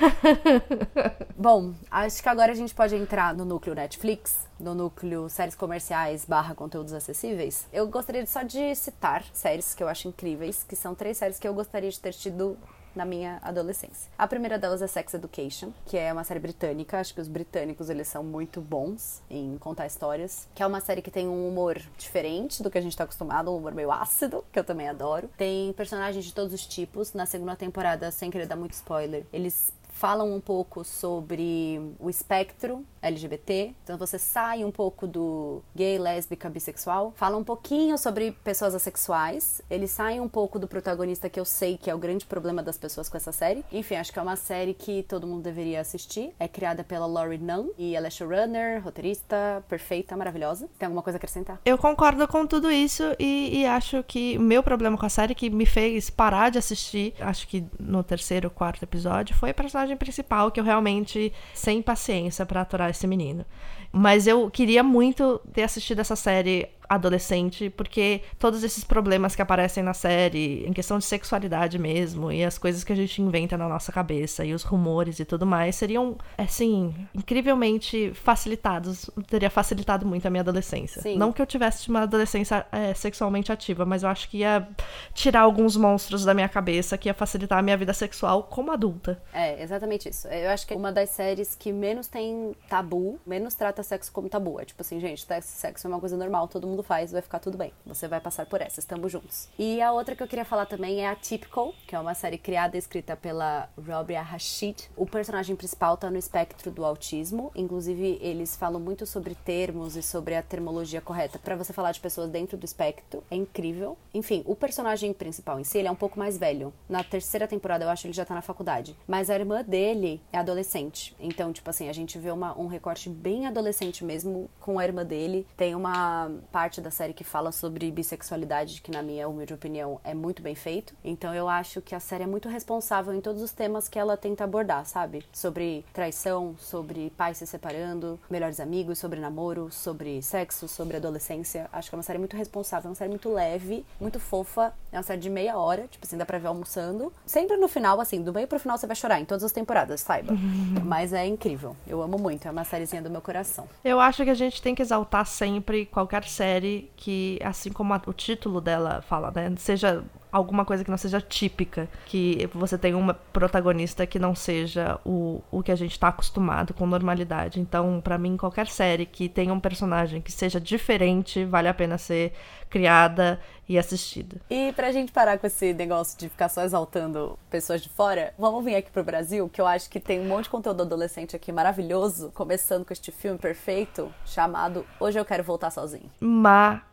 [1.37, 6.25] Bom, acho que agora a gente pode entrar no núcleo Netflix, no núcleo séries comerciais
[6.25, 7.67] barra conteúdos acessíveis.
[7.73, 11.47] Eu gostaria só de citar séries que eu acho incríveis, que são três séries que
[11.47, 12.57] eu gostaria de ter tido
[12.95, 14.11] na minha adolescência.
[14.19, 16.99] A primeira delas é Sex Education, que é uma série britânica.
[16.99, 20.49] Acho que os britânicos eles são muito bons em contar histórias.
[20.55, 23.51] Que é uma série que tem um humor diferente do que a gente tá acostumado,
[23.51, 25.31] um humor meio ácido, que eu também adoro.
[25.37, 27.13] Tem personagens de todos os tipos.
[27.13, 32.85] Na segunda temporada, sem querer dar muito spoiler, eles falam um pouco sobre o espectro
[33.03, 33.75] LGBT.
[33.83, 37.13] Então você sai um pouco do gay, lésbica, bissexual.
[37.17, 39.63] Fala um pouquinho sobre pessoas assexuais.
[39.71, 42.77] Eles saem um pouco do protagonista que eu sei que é o grande problema das
[42.77, 43.65] pessoas com essa série.
[43.73, 46.33] Enfim, acho que é uma série que todo mundo deveria assistir.
[46.39, 50.69] É criada pela Laurie Nunn e ela é showrunner, roteirista, perfeita, maravilhosa.
[50.79, 51.61] Tem alguma coisa a acrescentar?
[51.65, 55.35] Eu concordo com tudo isso e, e acho que o meu problema com a série
[55.35, 59.97] que me fez parar de assistir, acho que no terceiro, quarto episódio, foi a personagem
[59.97, 63.45] principal que eu realmente sem paciência para aturar esse menino.
[63.93, 69.81] Mas eu queria muito ter assistido essa série adolescente, porque todos esses problemas que aparecem
[69.81, 73.69] na série, em questão de sexualidade mesmo, e as coisas que a gente inventa na
[73.69, 79.09] nossa cabeça, e os rumores e tudo mais, seriam, assim, incrivelmente facilitados.
[79.29, 81.01] Teria facilitado muito a minha adolescência.
[81.01, 81.17] Sim.
[81.17, 84.67] Não que eu tivesse uma adolescência é, sexualmente ativa, mas eu acho que ia
[85.15, 89.23] tirar alguns monstros da minha cabeça, que ia facilitar a minha vida sexual como adulta.
[89.33, 90.27] É, exatamente isso.
[90.27, 94.29] Eu acho que é uma das séries que menos tem tabu, menos trata sexo como
[94.29, 94.61] tabu.
[94.61, 97.39] É tipo assim, gente, sexo é uma coisa normal, todo mundo mundo faz, vai ficar
[97.39, 97.73] tudo bem.
[97.87, 99.49] Você vai passar por essa, estamos juntos.
[99.59, 102.39] E a outra que eu queria falar também é a Typical, que é uma série
[102.39, 104.89] criada e escrita pela Robia Rashid.
[104.97, 110.03] O personagem principal tá no espectro do autismo, inclusive eles falam muito sobre termos e
[110.03, 113.23] sobre a termologia correta para você falar de pessoas dentro do espectro.
[113.31, 113.97] É incrível.
[114.13, 116.73] Enfim, o personagem principal em si, ele é um pouco mais velho.
[116.89, 118.97] Na terceira temporada, eu acho que ele já tá na faculdade.
[119.07, 121.15] Mas a irmã dele é adolescente.
[121.21, 125.05] Então, tipo assim, a gente vê uma, um recorte bem adolescente mesmo com a irmã
[125.05, 125.47] dele.
[125.57, 130.01] Tem uma parte parte da série que fala sobre bissexualidade, que na minha humilde opinião
[130.05, 130.95] é muito bem feito.
[131.05, 134.17] Então eu acho que a série é muito responsável em todos os temas que ela
[134.17, 135.25] tenta abordar, sabe?
[135.33, 141.69] Sobre traição, sobre pais se separando, melhores amigos, sobre namoro, sobre sexo, sobre adolescência.
[141.73, 144.73] Acho que é uma série muito responsável, é uma série muito leve, muito fofa.
[144.93, 147.13] É uma série de meia hora, tipo assim, dá pra ver almoçando.
[147.27, 150.03] Sempre no final, assim, do meio pro final você vai chorar, em todas as temporadas,
[150.03, 150.33] saiba.
[150.87, 151.77] Mas é incrível.
[151.85, 153.69] Eu amo muito, é uma sériezinha do meu coração.
[153.85, 157.95] Eu acho que a gente tem que exaltar sempre qualquer série série que, assim como
[157.95, 159.53] a, o título dela fala, né?
[159.57, 164.99] Seja alguma coisa que não seja típica, que você tenha uma protagonista que não seja
[165.05, 167.61] o, o que a gente tá acostumado com normalidade.
[167.61, 171.99] Então, para mim, qualquer série que tenha um personagem que seja diferente, vale a pena
[171.99, 172.33] ser
[172.69, 174.41] criada e assistida.
[174.49, 178.65] E pra gente parar com esse negócio de ficar só exaltando pessoas de fora, vamos
[178.65, 181.53] vir aqui pro Brasil, que eu acho que tem um monte de conteúdo adolescente aqui
[181.53, 186.11] maravilhoso, começando com este filme perfeito chamado Hoje Eu Quero Voltar Sozinho.
[186.21, 186.90] Maravilhoso.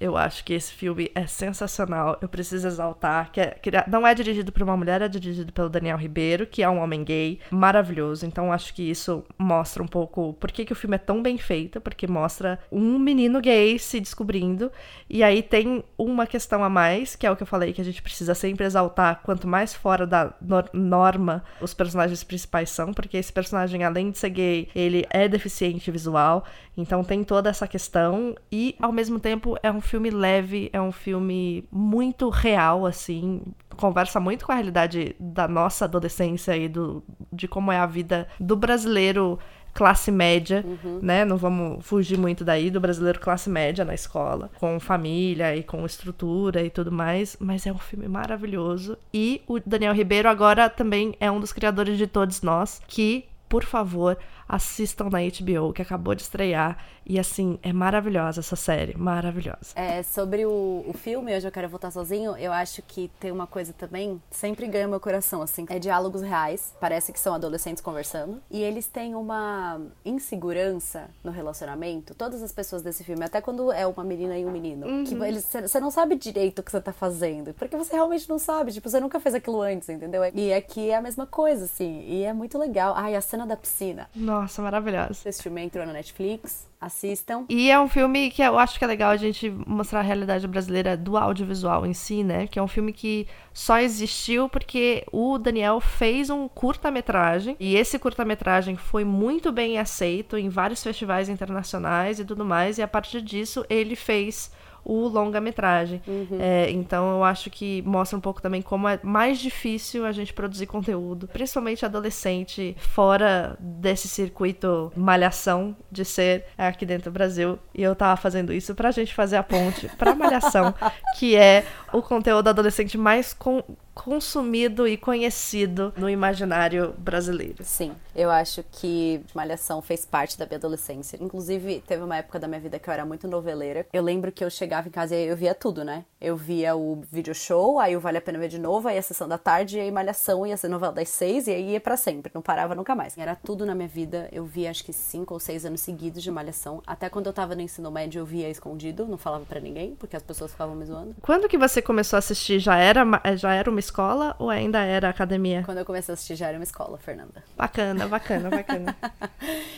[0.00, 2.18] Eu acho que esse filme é sensacional.
[2.20, 3.30] Eu preciso exaltar.
[3.32, 6.62] Que, é, que não é dirigido por uma mulher, é dirigido pelo Daniel Ribeiro, que
[6.62, 7.38] é um homem gay.
[7.50, 8.24] Maravilhoso.
[8.24, 11.36] Então acho que isso mostra um pouco por que, que o filme é tão bem
[11.36, 14.70] feito, porque mostra um menino gay se descobrindo.
[15.08, 17.84] E aí tem uma questão a mais, que é o que eu falei, que a
[17.84, 19.20] gente precisa sempre exaltar.
[19.22, 20.32] Quanto mais fora da
[20.72, 25.90] norma os personagens principais são, porque esse personagem, além de ser gay, ele é deficiente
[25.90, 26.44] visual.
[26.76, 28.34] Então tem toda essa questão.
[28.50, 33.42] E ao mesmo tempo é um filme leve, é um filme muito real, assim.
[33.76, 37.02] Conversa muito com a realidade da nossa adolescência e do,
[37.32, 39.38] de como é a vida do brasileiro
[39.72, 40.98] classe média, uhum.
[41.02, 41.24] né?
[41.24, 45.84] Não vamos fugir muito daí do brasileiro classe média na escola, com família e com
[45.86, 48.96] estrutura e tudo mais, mas é um filme maravilhoso.
[49.12, 53.64] E o Daniel Ribeiro agora também é um dos criadores de Todos Nós, que, por
[53.64, 54.18] favor,
[54.50, 56.76] assistam na HBO, que acabou de estrear.
[57.06, 59.72] E assim, é maravilhosa essa série, maravilhosa.
[59.74, 63.46] É, sobre o, o filme, Hoje Eu Quero Voltar Sozinho, eu acho que tem uma
[63.46, 65.64] coisa também, sempre ganha meu coração, assim.
[65.68, 68.40] É diálogos reais, parece que são adolescentes conversando.
[68.50, 73.86] E eles têm uma insegurança no relacionamento, todas as pessoas desse filme, até quando é
[73.86, 75.04] uma menina e um menino, uhum.
[75.04, 78.72] que você não sabe direito o que você tá fazendo, porque você realmente não sabe,
[78.72, 80.22] tipo, você nunca fez aquilo antes, entendeu?
[80.34, 82.94] E aqui é a mesma coisa, assim, e é muito legal.
[82.96, 84.08] Ai, a cena da piscina.
[84.14, 84.39] Nossa.
[84.40, 85.28] Nossa, maravilhosa.
[85.28, 87.44] Esse filme entrou na Netflix, assistam.
[87.46, 90.48] E é um filme que eu acho que é legal a gente mostrar a realidade
[90.48, 92.46] brasileira do audiovisual em si, né?
[92.46, 97.98] Que é um filme que só existiu porque o Daniel fez um curta-metragem e esse
[97.98, 103.20] curta-metragem foi muito bem aceito em vários festivais internacionais e tudo mais, e a partir
[103.20, 104.50] disso ele fez
[104.84, 106.02] o longa-metragem.
[106.06, 106.38] Uhum.
[106.38, 110.32] É, então eu acho que mostra um pouco também como é mais difícil a gente
[110.32, 117.58] produzir conteúdo, principalmente adolescente, fora desse circuito malhação de ser aqui dentro do Brasil.
[117.74, 120.74] E eu tava fazendo isso pra gente fazer a ponte pra malhação,
[121.18, 123.62] que é o conteúdo adolescente mais com
[123.94, 127.62] consumido e conhecido no imaginário brasileiro.
[127.62, 131.18] Sim, eu acho que Malhação fez parte da minha adolescência.
[131.20, 133.86] Inclusive, teve uma época da minha vida que eu era muito noveleira.
[133.92, 136.04] Eu lembro que eu chegava em casa e eu via tudo, né?
[136.20, 139.02] Eu via o video show, aí o Vale a Pena Ver de novo, aí a
[139.02, 141.96] sessão da tarde, e aí Malhação, ia ser novela das seis, e aí ia pra
[141.96, 143.16] sempre, não parava nunca mais.
[143.16, 144.28] Era tudo na minha vida.
[144.32, 146.82] Eu via acho que cinco ou seis anos seguidos de Malhação.
[146.86, 150.16] Até quando eu tava no ensino médio, eu via escondido, não falava para ninguém, porque
[150.16, 151.16] as pessoas ficavam me zoando.
[151.20, 152.58] Quando que você começou a assistir?
[152.58, 153.04] Já era,
[153.36, 155.62] já era uma escola ou ainda era academia?
[155.64, 157.42] Quando eu comecei a assistir já era uma escola, Fernanda.
[157.56, 158.96] Bacana, bacana, bacana.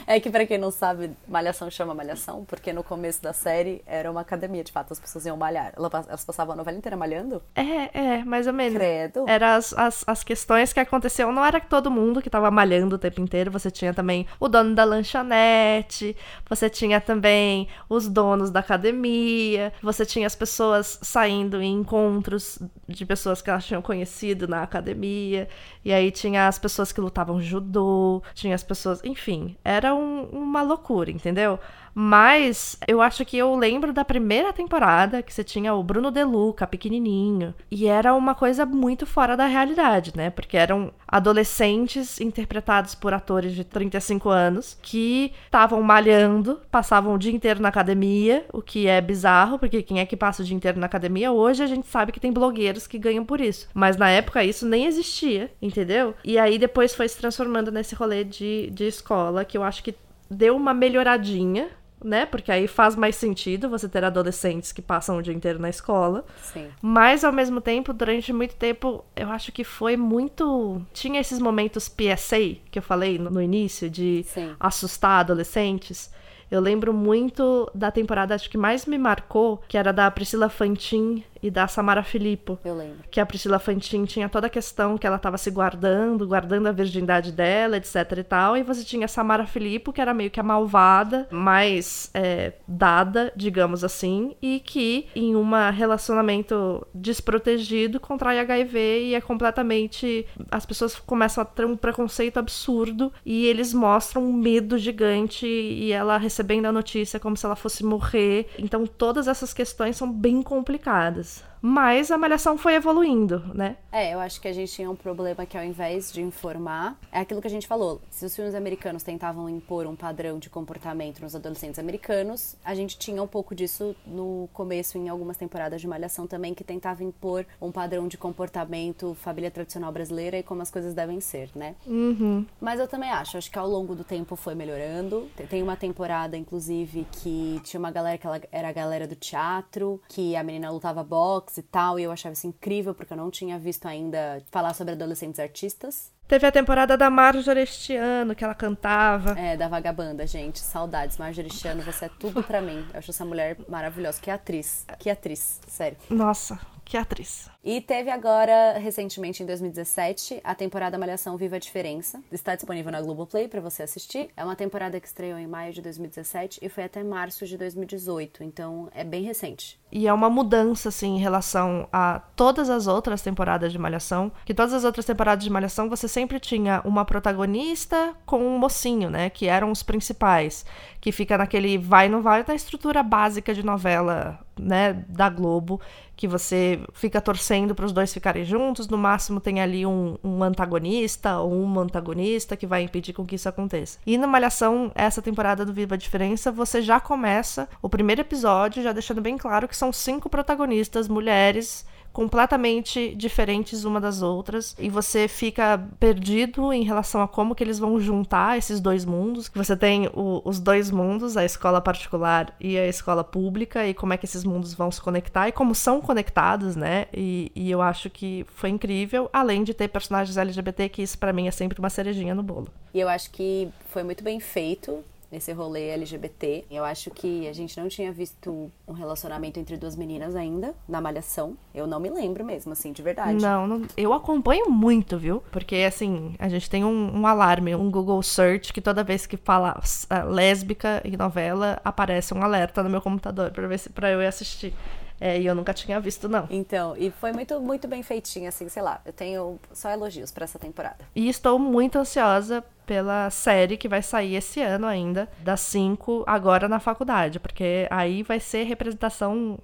[0.06, 4.10] é que para quem não sabe, Malhação chama Malhação, porque no começo da série era
[4.10, 5.72] uma academia, de fato, as pessoas iam malhar.
[5.76, 7.42] Elas passavam a novela inteira malhando?
[7.54, 8.74] É, é, mais ou menos.
[8.74, 9.24] Credo.
[9.26, 12.98] Era as, as, as questões que aconteciam, não era todo mundo que tava malhando o
[12.98, 16.14] tempo inteiro, você tinha também o dono da lanchonete,
[16.48, 23.06] você tinha também os donos da academia, você tinha as pessoas saindo em encontros de
[23.06, 25.48] pessoas que elas tinham conhecido na academia.
[25.84, 29.04] E aí tinha as pessoas que lutavam judô, tinha as pessoas.
[29.04, 31.58] Enfim, era um, uma loucura, entendeu?
[31.94, 36.24] Mas eu acho que eu lembro da primeira temporada que você tinha o Bruno De
[36.24, 37.54] Luca, pequenininho.
[37.70, 40.30] E era uma coisa muito fora da realidade, né?
[40.30, 47.32] Porque eram adolescentes interpretados por atores de 35 anos que estavam malhando, passavam o dia
[47.32, 50.78] inteiro na academia, o que é bizarro, porque quem é que passa o dia inteiro
[50.78, 51.32] na academia?
[51.32, 53.68] Hoje a gente sabe que tem blogueiros que ganham por isso.
[53.74, 56.14] Mas na época isso nem existia, entendeu?
[56.24, 59.94] E aí depois foi se transformando nesse rolê de, de escola, que eu acho que
[60.30, 61.68] deu uma melhoradinha
[62.04, 62.26] né?
[62.26, 66.24] Porque aí faz mais sentido você ter adolescentes que passam o dia inteiro na escola.
[66.42, 66.68] Sim.
[66.80, 70.82] Mas ao mesmo tempo, durante muito tempo, eu acho que foi muito.
[70.92, 74.54] Tinha esses momentos PSA que eu falei no, no início, de Sim.
[74.58, 76.10] assustar adolescentes.
[76.50, 81.24] Eu lembro muito da temporada, acho que mais me marcou, que era da Priscila Fantin
[81.42, 82.58] e da Samara Filippo.
[82.64, 83.04] Eu lembro.
[83.10, 86.72] Que a Priscila Fantin tinha toda a questão que ela estava se guardando, guardando a
[86.72, 88.56] virgindade dela, etc e tal.
[88.56, 93.32] E você tinha a Samara Filippo, que era meio que a malvada, mais é, dada,
[93.34, 98.78] digamos assim, e que em um relacionamento desprotegido contrai HIV
[99.08, 100.26] e é completamente.
[100.50, 105.92] As pessoas começam a ter um preconceito absurdo e eles mostram um medo gigante e
[105.92, 108.48] ela recebendo a notícia como se ela fosse morrer.
[108.58, 111.31] Então todas essas questões são bem complicadas.
[111.40, 111.51] guys.
[111.64, 113.76] Mas a malhação foi evoluindo, né?
[113.92, 117.20] É, eu acho que a gente tinha um problema que ao invés de informar, é
[117.20, 118.00] aquilo que a gente falou.
[118.10, 122.98] Se os filmes americanos tentavam impor um padrão de comportamento nos adolescentes americanos, a gente
[122.98, 127.46] tinha um pouco disso no começo, em algumas temporadas de Malhação também, que tentava impor
[127.60, 131.76] um padrão de comportamento, família tradicional brasileira e como as coisas devem ser, né?
[131.86, 132.44] Uhum.
[132.60, 135.28] Mas eu também acho, acho que ao longo do tempo foi melhorando.
[135.48, 140.00] Tem uma temporada, inclusive, que tinha uma galera que ela era a galera do teatro,
[140.08, 143.30] que a menina lutava boxe e tal, e eu achava isso incrível porque eu não
[143.30, 146.12] tinha visto ainda falar sobre adolescentes artistas.
[146.26, 149.38] Teve a temporada da Marjorie este ano, que ela cantava.
[149.38, 150.60] É, da Vagabanda, gente.
[150.60, 151.18] Saudades.
[151.18, 152.86] Marjorie este ano, você é tudo para mim.
[152.92, 154.20] Eu acho essa mulher maravilhosa.
[154.20, 154.86] Que atriz.
[154.98, 155.98] Que atriz, sério.
[156.08, 156.58] Nossa,
[156.92, 157.48] que atriz.
[157.64, 162.20] E teve agora, recentemente, em 2017, a temporada Malhação Viva a Diferença.
[162.30, 164.28] Está disponível na Globoplay para você assistir.
[164.36, 168.44] É uma temporada que estreou em maio de 2017 e foi até março de 2018,
[168.44, 169.80] então é bem recente.
[169.90, 174.32] E é uma mudança, assim, em relação a todas as outras temporadas de Malhação.
[174.44, 179.08] Que todas as outras temporadas de Malhação você sempre tinha uma protagonista com um mocinho,
[179.08, 179.30] né?
[179.30, 180.64] Que eram os principais.
[181.00, 184.94] Que fica naquele vai não vai da estrutura básica de novela, né?
[185.08, 185.78] Da Globo.
[186.22, 190.40] Que você fica torcendo para os dois ficarem juntos, no máximo tem ali um, um,
[190.44, 193.98] antagonista ou uma antagonista que vai impedir com que isso aconteça.
[194.06, 198.84] E na Malhação, essa temporada do Viva a Diferença, você já começa o primeiro episódio
[198.84, 204.90] já deixando bem claro que são cinco protagonistas mulheres completamente diferentes uma das outras e
[204.90, 209.50] você fica perdido em relação a como que eles vão juntar esses dois mundos.
[209.54, 214.12] Você tem o, os dois mundos, a escola particular e a escola pública e como
[214.12, 217.06] é que esses mundos vão se conectar e como são conectados, né?
[217.12, 221.32] E, e eu acho que foi incrível, além de ter personagens LGBT que isso para
[221.32, 222.68] mim é sempre uma cerejinha no bolo.
[222.92, 225.02] E eu acho que foi muito bem feito
[225.32, 226.66] nesse rolê LGBT.
[226.70, 231.00] Eu acho que a gente não tinha visto um relacionamento entre duas meninas ainda na
[231.00, 231.56] Malhação.
[231.74, 233.40] Eu não me lembro mesmo, assim, de verdade.
[233.40, 235.42] Não, não eu acompanho muito, viu?
[235.50, 239.38] Porque, assim, a gente tem um, um, alarme, um Google Search, que toda vez que
[239.38, 244.10] fala uh, lésbica em novela, aparece um alerta no meu computador pra, ver se, pra
[244.10, 244.74] eu ir assistir.
[245.22, 246.48] É, e eu nunca tinha visto, não.
[246.50, 249.00] Então, e foi muito, muito bem feitinho, assim, sei lá.
[249.06, 250.96] Eu tenho só elogios para essa temporada.
[251.14, 256.68] E estou muito ansiosa pela série que vai sair esse ano ainda, das 5, agora
[256.68, 259.60] na faculdade, porque aí vai ser representação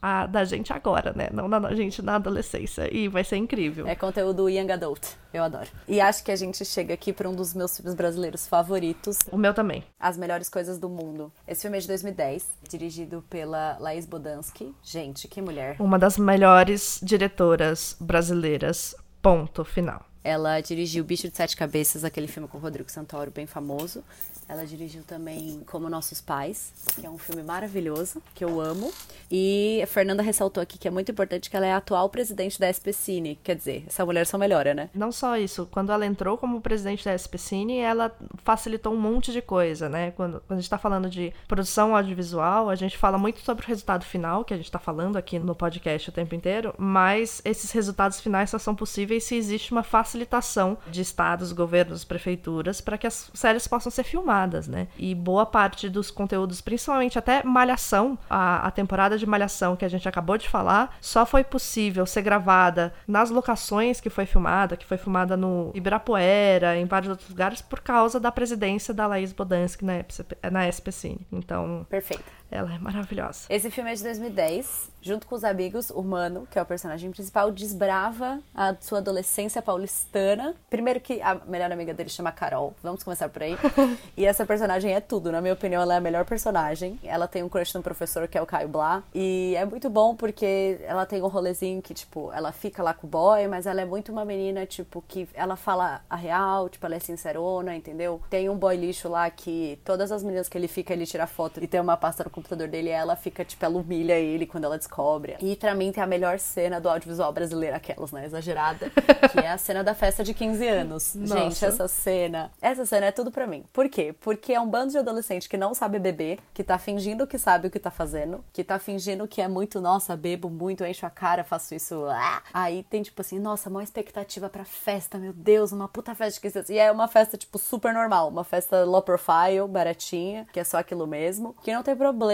[0.00, 1.28] a, da gente agora, né?
[1.32, 2.92] Não da gente na adolescência.
[2.94, 3.86] E vai ser incrível.
[3.86, 5.06] É conteúdo young adult.
[5.32, 5.68] Eu adoro.
[5.86, 9.18] E acho que a gente chega aqui para um dos meus filmes brasileiros favoritos.
[9.30, 9.84] O meu também.
[9.98, 11.32] As Melhores Coisas do Mundo.
[11.46, 14.74] Esse filme é de 2010, dirigido pela Laís Bodansky.
[14.82, 15.76] Gente, que mulher.
[15.78, 18.94] Uma das melhores diretoras brasileiras.
[19.22, 20.04] Ponto final.
[20.22, 24.04] Ela dirigiu Bicho de Sete Cabeças, aquele filme com o Rodrigo Santoro, bem famoso.
[24.50, 28.92] Ela dirigiu também Como Nossos Pais, que é um filme maravilhoso, que eu amo.
[29.30, 32.58] E a Fernanda ressaltou aqui que é muito importante que ela é a atual presidente
[32.58, 33.38] da SPCine.
[33.44, 34.90] Quer dizer, essa mulher só melhora, né?
[34.92, 35.68] Não só isso.
[35.70, 40.10] Quando ela entrou como presidente da SPCine, ela facilitou um monte de coisa, né?
[40.10, 43.68] Quando, quando a gente tá falando de produção audiovisual, a gente fala muito sobre o
[43.68, 47.70] resultado final, que a gente tá falando aqui no podcast o tempo inteiro, mas esses
[47.70, 53.06] resultados finais só são possíveis se existe uma facilitação de estados, governos, prefeituras, para que
[53.06, 54.88] as séries possam ser filmadas né?
[54.98, 59.88] E boa parte dos conteúdos, principalmente até Malhação, a, a temporada de Malhação que a
[59.88, 64.86] gente acabou de falar, só foi possível ser gravada nas locações que foi filmada, que
[64.86, 69.84] foi filmada no Ibirapuera, em vários outros lugares, por causa da presidência da Laís Bodansky
[69.84, 70.04] na,
[70.50, 71.26] na SPCine.
[71.32, 71.86] Então.
[71.88, 72.39] Perfeito.
[72.50, 73.46] Ela é maravilhosa.
[73.48, 74.90] Esse filme é de 2010.
[75.02, 79.62] Junto com os amigos, o Mano, que é o personagem principal, desbrava a sua adolescência
[79.62, 80.54] paulistana.
[80.68, 82.74] Primeiro que a melhor amiga dele chama Carol.
[82.82, 83.56] Vamos começar por aí.
[84.14, 85.32] e essa personagem é tudo.
[85.32, 86.98] Na minha opinião, ela é a melhor personagem.
[87.02, 89.02] Ela tem um crush no professor, que é o Caio Blá.
[89.14, 93.06] E é muito bom porque ela tem um rolezinho que, tipo, ela fica lá com
[93.06, 96.84] o boy, mas ela é muito uma menina, tipo, que ela fala a real, tipo,
[96.84, 98.20] ela é sincerona, entendeu?
[98.28, 101.62] Tem um boy lixo lá que todas as meninas que ele fica, ele tira foto
[101.62, 104.64] e tem uma pássaro com computador dele e ela fica, tipo, ela humilha ele quando
[104.64, 105.36] ela descobre.
[105.40, 108.26] E pra mim tem a melhor cena do audiovisual brasileiro, aquelas, né?
[108.26, 108.90] Exagerada.
[109.32, 111.14] que é a cena da festa de 15 anos.
[111.16, 111.38] Nossa.
[111.38, 112.50] Gente, essa cena.
[112.60, 113.64] Essa cena é tudo pra mim.
[113.72, 114.14] Por quê?
[114.20, 117.68] Porque é um bando de adolescente que não sabe beber, que tá fingindo que sabe
[117.68, 121.10] o que tá fazendo, que tá fingindo que é muito, nossa, bebo muito, encho a
[121.10, 122.04] cara, faço isso.
[122.08, 122.42] Ah!
[122.52, 126.40] Aí tem, tipo assim, nossa, maior expectativa pra festa, meu Deus, uma puta festa de
[126.40, 126.70] 15 anos.
[126.70, 128.28] E é uma festa, tipo, super normal.
[128.28, 131.54] Uma festa low profile, baratinha, que é só aquilo mesmo.
[131.62, 132.29] Que não tem problema.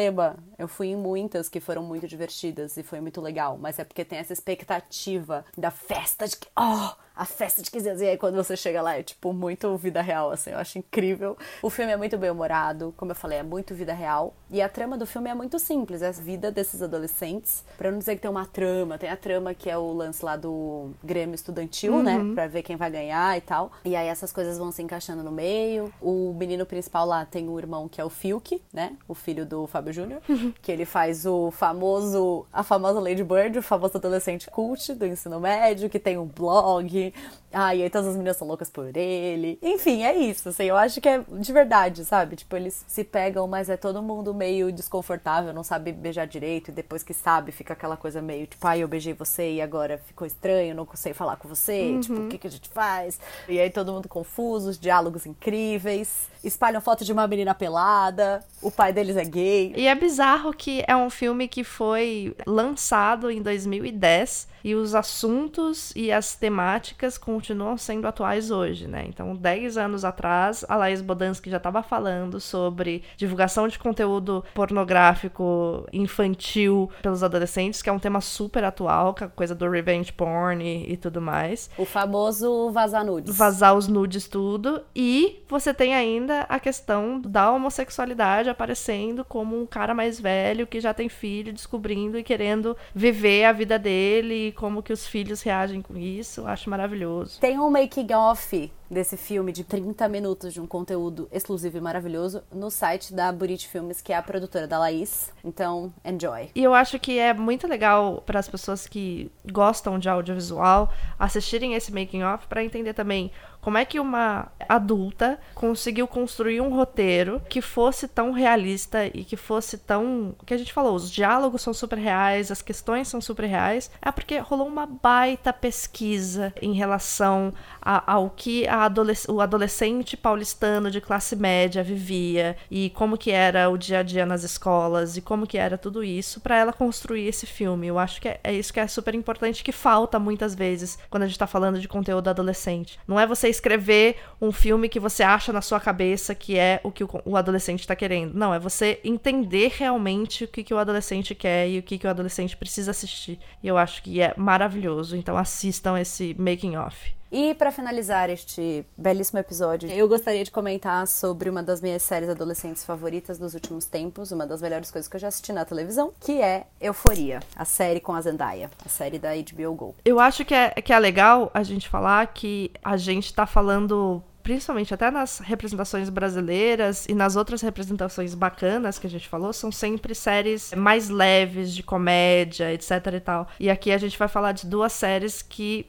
[0.59, 3.59] Eu fui em muitas que foram muito divertidas e foi muito legal.
[3.59, 6.49] Mas é porque tem essa expectativa da festa de que.
[6.59, 7.06] Oh!
[7.17, 8.03] A festa de 15 anos.
[8.03, 11.37] E aí quando você chega lá é tipo muito vida real, assim, eu acho incrível.
[11.63, 14.35] O filme é muito bem humorado, como eu falei, é muito vida real.
[14.51, 17.65] E a trama do filme é muito simples, é a vida desses adolescentes.
[17.79, 20.37] Pra não dizer que tem uma trama, tem a trama que é o lance lá
[20.37, 22.17] do Grêmio Estudantil, né?
[22.17, 22.25] uhum.
[22.25, 22.35] né?
[22.35, 23.73] Pra ver quem vai ganhar e tal.
[23.85, 25.93] E aí essas coisas vão se encaixando no meio.
[26.01, 28.97] O menino principal lá tem um irmão que é o Fiuk, né?
[29.09, 30.53] O filho do Fábio Júnior, uhum.
[30.61, 35.41] que ele faz o famoso, a famosa Lady Bird, o famoso adolescente cult do ensino
[35.41, 37.06] médio, que tem um blog,
[37.53, 39.59] ah, e aí todas as meninas são loucas por ele.
[39.63, 42.37] Enfim, é isso, assim, eu acho que é de verdade, sabe?
[42.37, 46.75] Tipo, eles se pegam, mas é todo mundo meio desconfortável, não sabe beijar direito, e
[46.75, 50.27] depois que sabe, fica aquela coisa meio, tipo, ai, eu beijei você e agora ficou
[50.27, 52.01] estranho, não consigo falar com você, uhum.
[52.01, 53.19] tipo, o que, que a gente faz?
[53.49, 58.71] E aí todo mundo confuso, os diálogos incríveis, espalham foto de uma menina pelada, o
[58.71, 59.73] pai deles é gay.
[59.77, 65.93] E é bizarro que é um filme que foi lançado em 2010 e os assuntos
[65.95, 69.05] e as temáticas continuam sendo atuais hoje, né?
[69.07, 75.87] Então, 10 anos atrás, a Laís Bodansky já estava falando sobre divulgação de conteúdo pornográfico
[75.93, 80.65] infantil pelos adolescentes, que é um tema super atual, é a coisa do revenge porn
[80.65, 81.71] e, e tudo mais.
[81.79, 83.37] O famoso vazar nudes.
[83.37, 84.83] Vazar os nudes, tudo.
[84.97, 90.81] E você tem ainda a questão da homossexualidade aparecendo como um cara mais velho que
[90.81, 95.43] já tem filho, descobrindo e querendo viver a vida dele e como que os filhos
[95.43, 96.47] reagem com isso.
[96.47, 97.41] Acho maravilhoso maravilhoso.
[97.41, 102.43] Tem um making off desse filme de 30 minutos de um conteúdo exclusivo e maravilhoso
[102.53, 105.33] no site da Buriti Filmes, que é a produtora da Laís.
[105.45, 106.51] Então, enjoy.
[106.55, 111.75] E eu acho que é muito legal para as pessoas que gostam de audiovisual assistirem
[111.75, 113.33] esse making off para entender também
[113.67, 119.37] como é que uma adulta conseguiu construir um roteiro que fosse tão realista e que
[119.37, 120.37] fosse tão.
[120.47, 123.91] que a gente falou, os diálogos são super reais, as questões são super reais.
[124.01, 127.53] É porque rolou uma baita pesquisa em relação
[127.83, 133.69] a, ao que adolesc o adolescente paulistano de classe média vivia e como que era
[133.69, 137.27] o dia a dia nas escolas e como que era tudo isso para ela construir
[137.27, 137.89] esse filme.
[137.89, 141.25] Eu acho que é, é, isso que é super importante que falta muitas vezes quando
[141.25, 142.97] a gente tá falando de conteúdo adolescente.
[143.09, 146.91] Não é você escrever um filme que você acha na sua cabeça que é o
[146.91, 148.35] que o, adolescente está querendo.
[148.35, 152.07] Não, é você entender realmente o que, que o adolescente quer e o que, que
[152.07, 153.39] o adolescente precisa assistir.
[153.63, 155.17] E eu acho que é maravilhoso.
[155.17, 157.15] Então assistam esse making off.
[157.31, 162.29] E para finalizar este belíssimo episódio, eu gostaria de comentar sobre uma das minhas séries
[162.29, 166.13] adolescentes favoritas dos últimos tempos, uma das melhores coisas que eu já assisti na televisão,
[166.21, 169.95] que é Euforia, a série com a Zendaya, a série da HBO Go.
[170.05, 174.23] Eu acho que é, que é legal a gente falar que a gente tá falando
[174.47, 179.73] principalmente até nas representações brasileiras e nas outras representações bacanas que a gente falou, são
[179.73, 183.49] sempre séries mais leves, de comédia, etc e tal.
[183.59, 185.85] E aqui a gente vai falar de duas séries que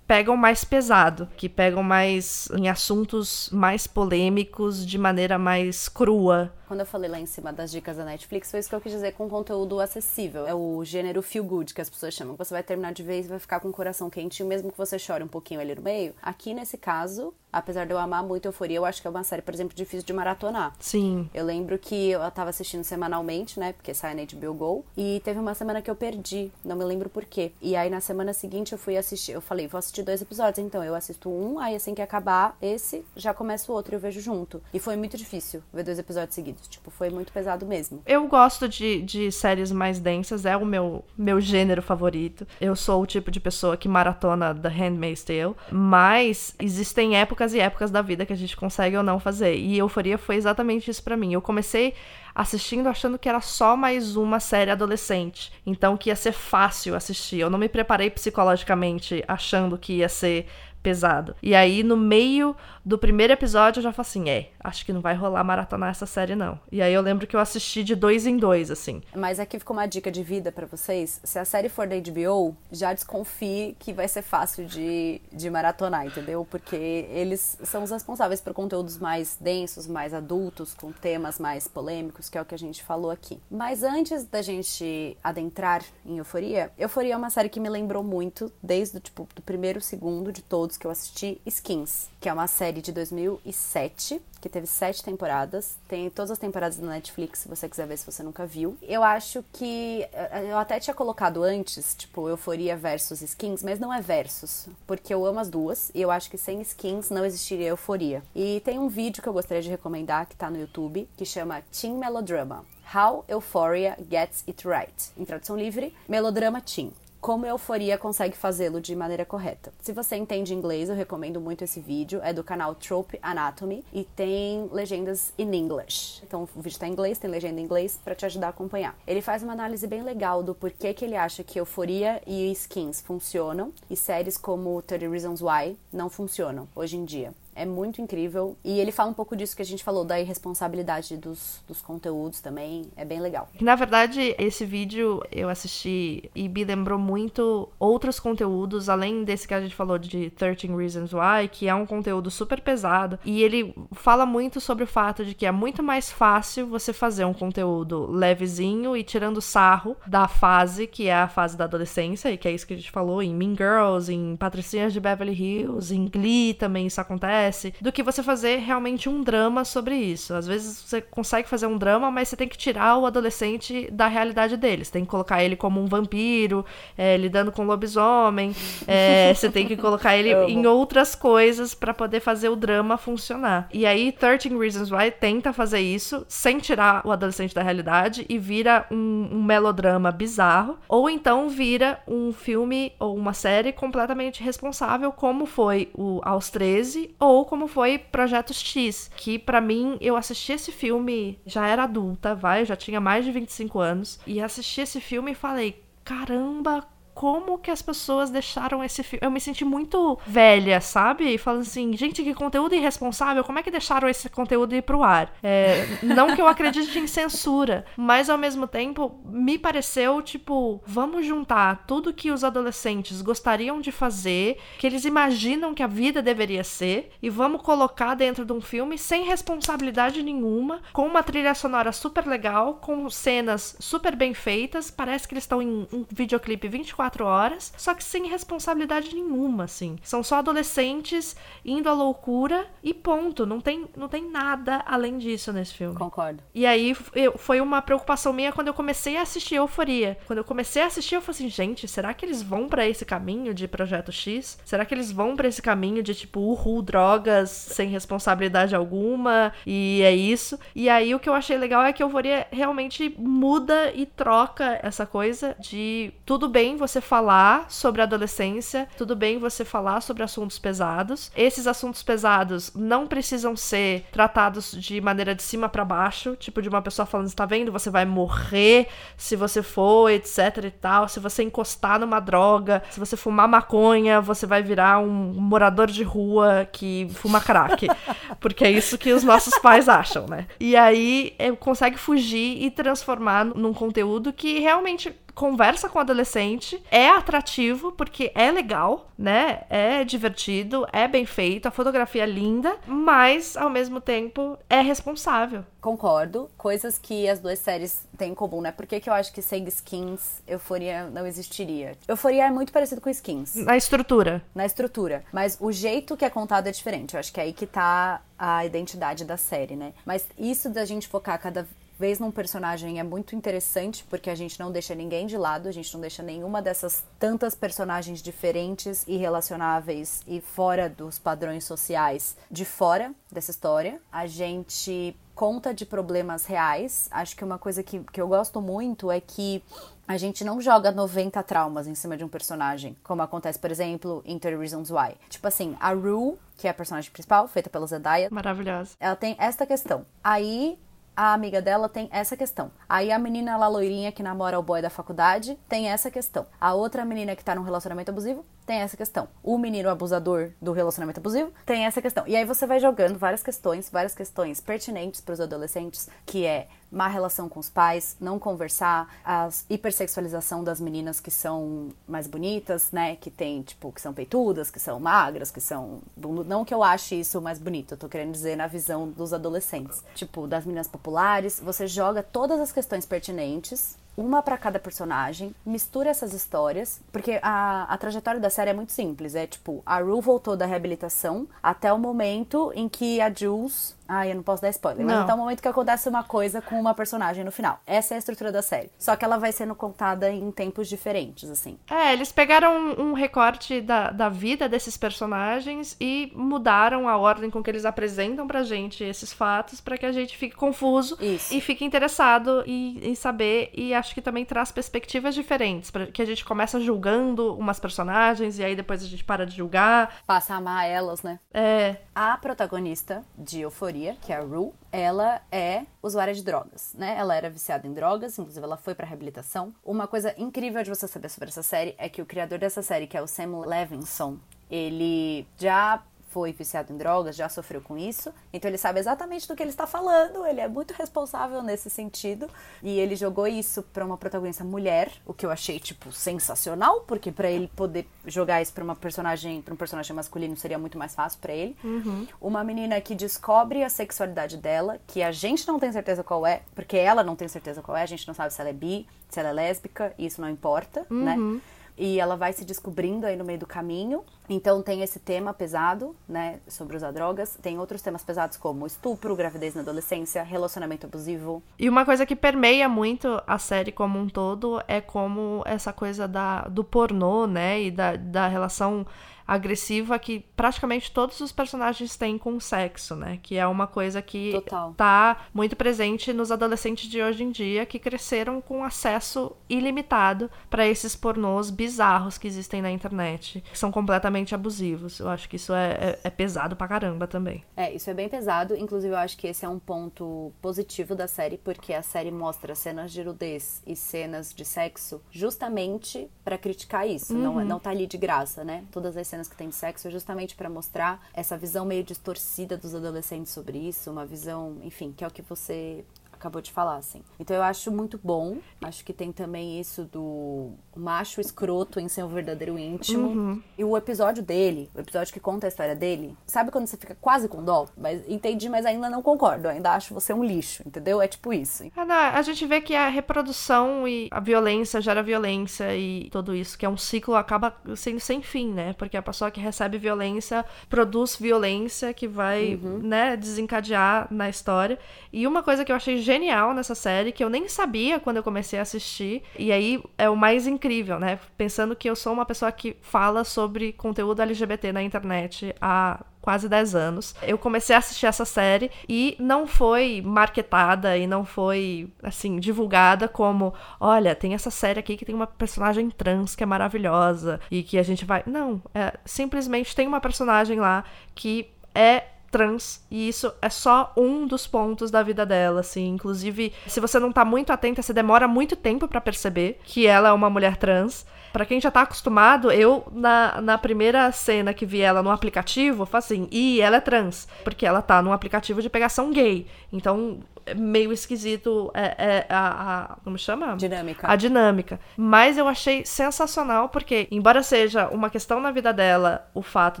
[0.10, 6.52] pegam mais pesado, que pegam mais em assuntos mais polêmicos de maneira mais crua.
[6.70, 8.92] Quando eu falei lá em cima das dicas da Netflix, foi isso que eu quis
[8.92, 10.46] dizer com conteúdo acessível.
[10.46, 12.36] É o gênero feel good que as pessoas chamam.
[12.36, 14.96] Você vai terminar de vez e vai ficar com o coração quentinho, mesmo que você
[14.96, 16.14] chore um pouquinho ali no meio.
[16.22, 19.42] Aqui nesse caso, apesar de eu amar muito Euforia, eu acho que é uma série,
[19.42, 20.76] por exemplo, difícil de maratonar.
[20.78, 21.28] Sim.
[21.34, 23.72] Eu lembro que eu tava assistindo semanalmente, né?
[23.72, 24.84] Porque sai na HBO Go.
[24.96, 27.50] E teve uma semana que eu perdi, não me lembro por quê.
[27.60, 30.84] E aí na semana seguinte eu fui assistir, eu falei, vou assistir dois episódios, então
[30.84, 34.20] eu assisto um, aí assim que acabar esse, já começa o outro e eu vejo
[34.20, 34.62] junto.
[34.72, 36.59] E foi muito difícil ver dois episódios seguidos.
[36.68, 38.02] Tipo, foi muito pesado mesmo.
[38.06, 42.46] Eu gosto de, de séries mais densas, é o meu, meu gênero favorito.
[42.60, 47.60] Eu sou o tipo de pessoa que maratona The Handmaid's Tale, mas existem épocas e
[47.60, 49.56] épocas da vida que a gente consegue ou não fazer.
[49.56, 51.32] E Euforia foi exatamente isso para mim.
[51.32, 51.94] Eu comecei
[52.34, 57.40] assistindo achando que era só mais uma série adolescente, então que ia ser fácil assistir.
[57.40, 60.46] Eu não me preparei psicologicamente achando que ia ser
[60.82, 61.34] pesado.
[61.42, 65.00] E aí, no meio do primeiro episódio, eu já falei assim: é, acho que não
[65.00, 66.58] vai rolar maratonar essa série, não.
[66.70, 69.02] E aí eu lembro que eu assisti de dois em dois, assim.
[69.14, 71.20] Mas aqui ficou uma dica de vida para vocês.
[71.22, 76.06] Se a série for da HBO, já desconfie que vai ser fácil de, de maratonar,
[76.06, 76.46] entendeu?
[76.50, 82.28] Porque eles são os responsáveis por conteúdos mais densos, mais adultos, com temas mais polêmicos,
[82.28, 83.40] que é o que a gente falou aqui.
[83.50, 88.52] Mas antes da gente adentrar em Euforia, Euforia é uma série que me lembrou muito,
[88.62, 92.80] desde tipo, do primeiro segundo de todos que eu assisti, Skins, que é uma série
[92.80, 95.76] de 2007 que teve sete temporadas.
[95.86, 98.76] Tem todas as temporadas na Netflix, se você quiser ver se você nunca viu.
[98.82, 100.06] Eu acho que.
[100.12, 105.12] Eh, eu até tinha colocado antes, tipo, Euforia versus Skins, mas não é versus, porque
[105.12, 108.22] eu amo as duas e eu acho que sem Skins não existiria Euforia.
[108.34, 111.62] E tem um vídeo que eu gostaria de recomendar que tá no YouTube, que chama
[111.70, 112.64] Teen Melodrama.
[112.92, 115.12] How Euphoria Gets It Right.
[115.16, 119.72] Em tradução livre, Melodrama Teen como Euforia consegue fazê-lo de maneira correta.
[119.82, 122.20] Se você entende inglês, eu recomendo muito esse vídeo.
[122.22, 126.22] É do canal Trope Anatomy e tem legendas in English.
[126.24, 128.96] Então o vídeo está em inglês, tem legenda em inglês para te ajudar a acompanhar.
[129.06, 133.00] Ele faz uma análise bem legal do porquê que ele acha que Euforia e Skins
[133.00, 137.34] funcionam e séries como 30 Reasons Why não funcionam hoje em dia.
[137.54, 138.56] É muito incrível.
[138.64, 142.40] E ele fala um pouco disso que a gente falou, da irresponsabilidade dos, dos conteúdos
[142.40, 142.86] também.
[142.96, 143.48] É bem legal.
[143.60, 149.54] Na verdade, esse vídeo eu assisti e me lembrou muito outros conteúdos, além desse que
[149.54, 153.18] a gente falou de 13 Reasons Why, que é um conteúdo super pesado.
[153.24, 157.24] E ele fala muito sobre o fato de que é muito mais fácil você fazer
[157.24, 162.36] um conteúdo levezinho e tirando sarro da fase, que é a fase da adolescência, e
[162.36, 165.94] que é isso que a gente falou em Mean Girls, em Patricinhas de Beverly Hills,
[165.94, 170.34] em Glee também isso acontece acontece, do que você fazer realmente um drama sobre isso.
[170.34, 174.06] Às vezes você consegue fazer um drama, mas você tem que tirar o adolescente da
[174.06, 174.84] realidade dele.
[174.84, 176.64] Você tem que colocar ele como um vampiro,
[176.96, 178.54] é, lidando com lobisomem.
[178.86, 183.68] É, você tem que colocar ele em outras coisas para poder fazer o drama funcionar.
[183.72, 188.38] E aí, 13 Reasons Why tenta fazer isso sem tirar o adolescente da realidade e
[188.38, 190.78] vira um, um melodrama bizarro.
[190.88, 197.14] Ou então vira um filme ou uma série completamente responsável, como foi o Aos 13
[197.18, 201.84] ou ou como foi Projeto X, que para mim eu assisti esse filme, já era
[201.84, 206.84] adulta, vai, já tinha mais de 25 anos, e assisti esse filme e falei: caramba,
[207.20, 209.20] como que as pessoas deixaram esse filme.
[209.22, 211.36] Eu me senti muito velha, sabe?
[211.36, 215.30] Falando assim, gente, que conteúdo irresponsável, como é que deixaram esse conteúdo ir pro ar?
[215.42, 221.26] É, não que eu acredite em censura, mas ao mesmo tempo me pareceu, tipo, vamos
[221.26, 226.64] juntar tudo que os adolescentes gostariam de fazer, que eles imaginam que a vida deveria
[226.64, 231.92] ser, e vamos colocar dentro de um filme sem responsabilidade nenhuma, com uma trilha sonora
[231.92, 234.90] super legal, com cenas super bem feitas.
[234.90, 239.64] Parece que eles estão em um videoclipe 24 24 horas, só que sem responsabilidade nenhuma,
[239.64, 239.98] assim.
[240.02, 243.44] São só adolescentes indo à loucura e ponto.
[243.44, 245.96] Não tem, não tem nada além disso nesse filme.
[245.96, 246.42] Concordo.
[246.54, 250.16] E aí eu, foi uma preocupação minha quando eu comecei a assistir Euforia.
[250.26, 253.04] Quando eu comecei a assistir, eu falei assim, gente, será que eles vão para esse
[253.04, 254.58] caminho de Projeto X?
[254.64, 259.52] Será que eles vão para esse caminho de tipo, uhul, drogas sem responsabilidade alguma?
[259.66, 260.58] E é isso.
[260.74, 265.04] E aí o que eu achei legal é que Euforia realmente muda e troca essa
[265.06, 270.22] coisa de tudo bem você você falar sobre a adolescência, tudo bem você falar sobre
[270.22, 271.32] assuntos pesados.
[271.34, 276.68] Esses assuntos pesados não precisam ser tratados de maneira de cima para baixo, tipo de
[276.68, 281.08] uma pessoa falando, está vendo, você vai morrer se você for, etc e tal.
[281.08, 286.02] Se você encostar numa droga, se você fumar maconha, você vai virar um morador de
[286.02, 287.88] rua que fuma crack.
[288.38, 290.46] Porque é isso que os nossos pais acham, né?
[290.58, 296.82] E aí é, consegue fugir e transformar num conteúdo que realmente conversa com o adolescente,
[296.90, 299.62] é atrativo porque é legal, né?
[299.68, 305.64] É divertido, é bem feito, a fotografia é linda, mas ao mesmo tempo é responsável.
[305.80, 306.50] Concordo.
[306.58, 308.70] Coisas que as duas séries têm em comum, né?
[308.70, 311.96] Por que, que eu acho que sem skins Euforia não existiria?
[312.06, 313.54] Euforia é muito parecido com skins.
[313.54, 314.42] Na estrutura.
[314.54, 315.24] Na estrutura.
[315.32, 317.14] Mas o jeito que é contado é diferente.
[317.14, 319.92] Eu acho que é aí que tá a identidade da série, né?
[320.04, 321.66] Mas isso da gente focar cada
[322.00, 325.72] vez num personagem é muito interessante, porque a gente não deixa ninguém de lado, a
[325.72, 332.38] gente não deixa nenhuma dessas tantas personagens diferentes e relacionáveis e fora dos padrões sociais
[332.50, 334.00] de fora dessa história.
[334.10, 337.06] A gente conta de problemas reais.
[337.10, 339.62] Acho que uma coisa que, que eu gosto muito é que
[340.08, 344.22] a gente não joga 90 traumas em cima de um personagem, como acontece, por exemplo,
[344.24, 345.16] em 30 Reasons Why.
[345.28, 348.28] Tipo assim, a Rue, que é a personagem principal, feita pela Zendaya.
[348.30, 348.92] Maravilhosa.
[348.98, 350.06] Ela tem esta questão.
[350.24, 350.78] Aí
[351.16, 352.70] a amiga dela tem essa questão.
[352.88, 356.46] Aí a menina lá loirinha que namora o boy da faculdade tem essa questão.
[356.60, 359.28] A outra menina que tá num relacionamento abusivo tem essa questão.
[359.42, 362.24] O menino abusador do relacionamento abusivo tem essa questão.
[362.26, 366.68] E aí você vai jogando várias questões, várias questões pertinentes para os adolescentes, que é
[366.90, 372.90] má relação com os pais, não conversar, a hipersexualização das meninas que são mais bonitas,
[372.90, 373.16] né?
[373.16, 376.00] Que tem, tipo, que são peitudas, que são magras, que são.
[376.16, 380.02] Não que eu ache isso mais bonito, eu tô querendo dizer na visão dos adolescentes.
[380.14, 386.10] Tipo, das meninas populares, você joga todas as questões pertinentes uma para cada personagem, mistura
[386.10, 389.34] essas histórias, porque a, a trajetória da série é muito simples.
[389.34, 394.26] É tipo, a Rue voltou da reabilitação até o momento em que a Jules ah,
[394.26, 395.06] eu não posso dar spoiler.
[395.06, 395.14] Não.
[395.14, 397.78] Mas até o momento que acontece uma coisa com uma personagem no final.
[397.86, 398.90] Essa é a estrutura da série.
[398.98, 401.78] Só que ela vai sendo contada em tempos diferentes, assim.
[401.88, 407.50] É, eles pegaram um, um recorte da, da vida desses personagens e mudaram a ordem
[407.50, 411.54] com que eles apresentam pra gente esses fatos para que a gente fique confuso Isso.
[411.54, 413.70] e fique interessado em, em saber.
[413.72, 415.90] E acho que também traz perspectivas diferentes.
[415.90, 419.56] Pra, que a gente começa julgando umas personagens e aí depois a gente para de
[419.56, 420.22] julgar.
[420.26, 421.38] Passa a amar elas, né?
[421.52, 421.96] É.
[422.14, 427.16] A protagonista de Euforia que é a Rue, ela é usuária de drogas, né?
[427.16, 429.72] Ela era viciada em drogas, inclusive ela foi para reabilitação.
[429.84, 433.06] Uma coisa incrível de você saber sobre essa série é que o criador dessa série,
[433.06, 434.38] que é o Sam Levinson,
[434.70, 439.54] ele já foi viciado em drogas, já sofreu com isso, então ele sabe exatamente do
[439.54, 442.48] que ele está falando, ele é muito responsável nesse sentido,
[442.82, 447.32] e ele jogou isso para uma protagonista mulher, o que eu achei tipo sensacional, porque
[447.32, 451.14] para ele poder jogar isso para uma personagem, para um personagem masculino seria muito mais
[451.14, 451.76] fácil para ele.
[451.82, 452.26] Uhum.
[452.40, 456.62] Uma menina que descobre a sexualidade dela, que a gente não tem certeza qual é,
[456.74, 459.06] porque ela não tem certeza qual é, a gente não sabe se ela é bi,
[459.28, 461.34] se ela é lésbica, isso não importa, né?
[461.34, 461.54] uhum.
[461.54, 461.60] né?
[462.00, 464.24] E ela vai se descobrindo aí no meio do caminho.
[464.48, 467.58] Então tem esse tema pesado, né, sobre usar drogas.
[467.60, 471.62] Tem outros temas pesados como estupro, gravidez na adolescência, relacionamento abusivo.
[471.78, 476.26] E uma coisa que permeia muito a série como um todo é como essa coisa
[476.26, 479.06] da, do pornô, né, e da, da relação
[479.50, 483.40] agressiva que praticamente todos os personagens têm com sexo, né?
[483.42, 484.94] Que é uma coisa que Total.
[484.94, 490.86] tá muito presente nos adolescentes de hoje em dia que cresceram com acesso ilimitado para
[490.86, 495.18] esses pornôs bizarros que existem na internet, que são completamente abusivos.
[495.18, 497.64] Eu acho que isso é, é, é pesado pra caramba também.
[497.76, 498.76] É, isso é bem pesado.
[498.76, 502.76] Inclusive, eu acho que esse é um ponto positivo da série, porque a série mostra
[502.76, 507.34] cenas de nudez e cenas de sexo justamente para criticar isso.
[507.34, 507.40] Uhum.
[507.40, 508.84] Não, não tá ali de graça, né?
[508.92, 512.76] Todas as cenas cenas que tem sexo é justamente para mostrar essa visão meio distorcida
[512.76, 516.04] dos adolescentes sobre isso, uma visão, enfim, que é o que você
[516.40, 517.22] acabou de falar, assim.
[517.38, 518.56] Então eu acho muito bom.
[518.82, 523.28] Acho que tem também isso do macho escroto em ser um verdadeiro íntimo.
[523.28, 523.62] Uhum.
[523.76, 527.16] E o episódio dele, o episódio que conta a história dele, sabe quando você fica
[527.20, 527.86] quase com dó?
[527.96, 529.68] Mas entendi, mas ainda não concordo.
[529.68, 531.20] Ainda acho você um lixo, entendeu?
[531.20, 531.84] É tipo isso.
[531.96, 536.78] Ana, a gente vê que a reprodução e a violência gera violência e tudo isso,
[536.78, 538.94] que é um ciclo, acaba sendo sem fim, né?
[538.94, 542.98] Porque a pessoa que recebe violência produz violência que vai, uhum.
[542.98, 544.98] né, desencadear na história.
[545.32, 548.42] E uma coisa que eu achei genial nessa série, que eu nem sabia quando eu
[548.42, 551.40] comecei a assistir, e aí é o mais incrível, né?
[551.58, 556.68] Pensando que eu sou uma pessoa que fala sobre conteúdo LGBT na internet há quase
[556.68, 557.34] 10 anos.
[557.42, 563.26] Eu comecei a assistir essa série e não foi marketada e não foi, assim, divulgada
[563.26, 567.82] como: olha, tem essa série aqui que tem uma personagem trans que é maravilhosa e
[567.82, 568.44] que a gente vai.
[568.46, 571.04] Não, é, simplesmente tem uma personagem lá
[571.34, 576.08] que é trans e isso é só um dos pontos da vida dela, assim.
[576.08, 580.30] Inclusive, se você não tá muito atenta, você demora muito tempo para perceber que ela
[580.30, 581.24] é uma mulher trans.
[581.52, 586.08] Para quem já tá acostumado, eu, na, na primeira cena que vi ela no aplicativo,
[586.12, 589.66] eu assim, e ela é trans, porque ela tá num aplicativo de pegação gay.
[589.92, 590.38] Então,
[590.74, 593.76] meio esquisito é, é a, a, Como chama?
[593.76, 594.30] Dinâmica.
[594.30, 595.00] A dinâmica.
[595.16, 600.00] Mas eu achei sensacional, porque, embora seja uma questão na vida dela o fato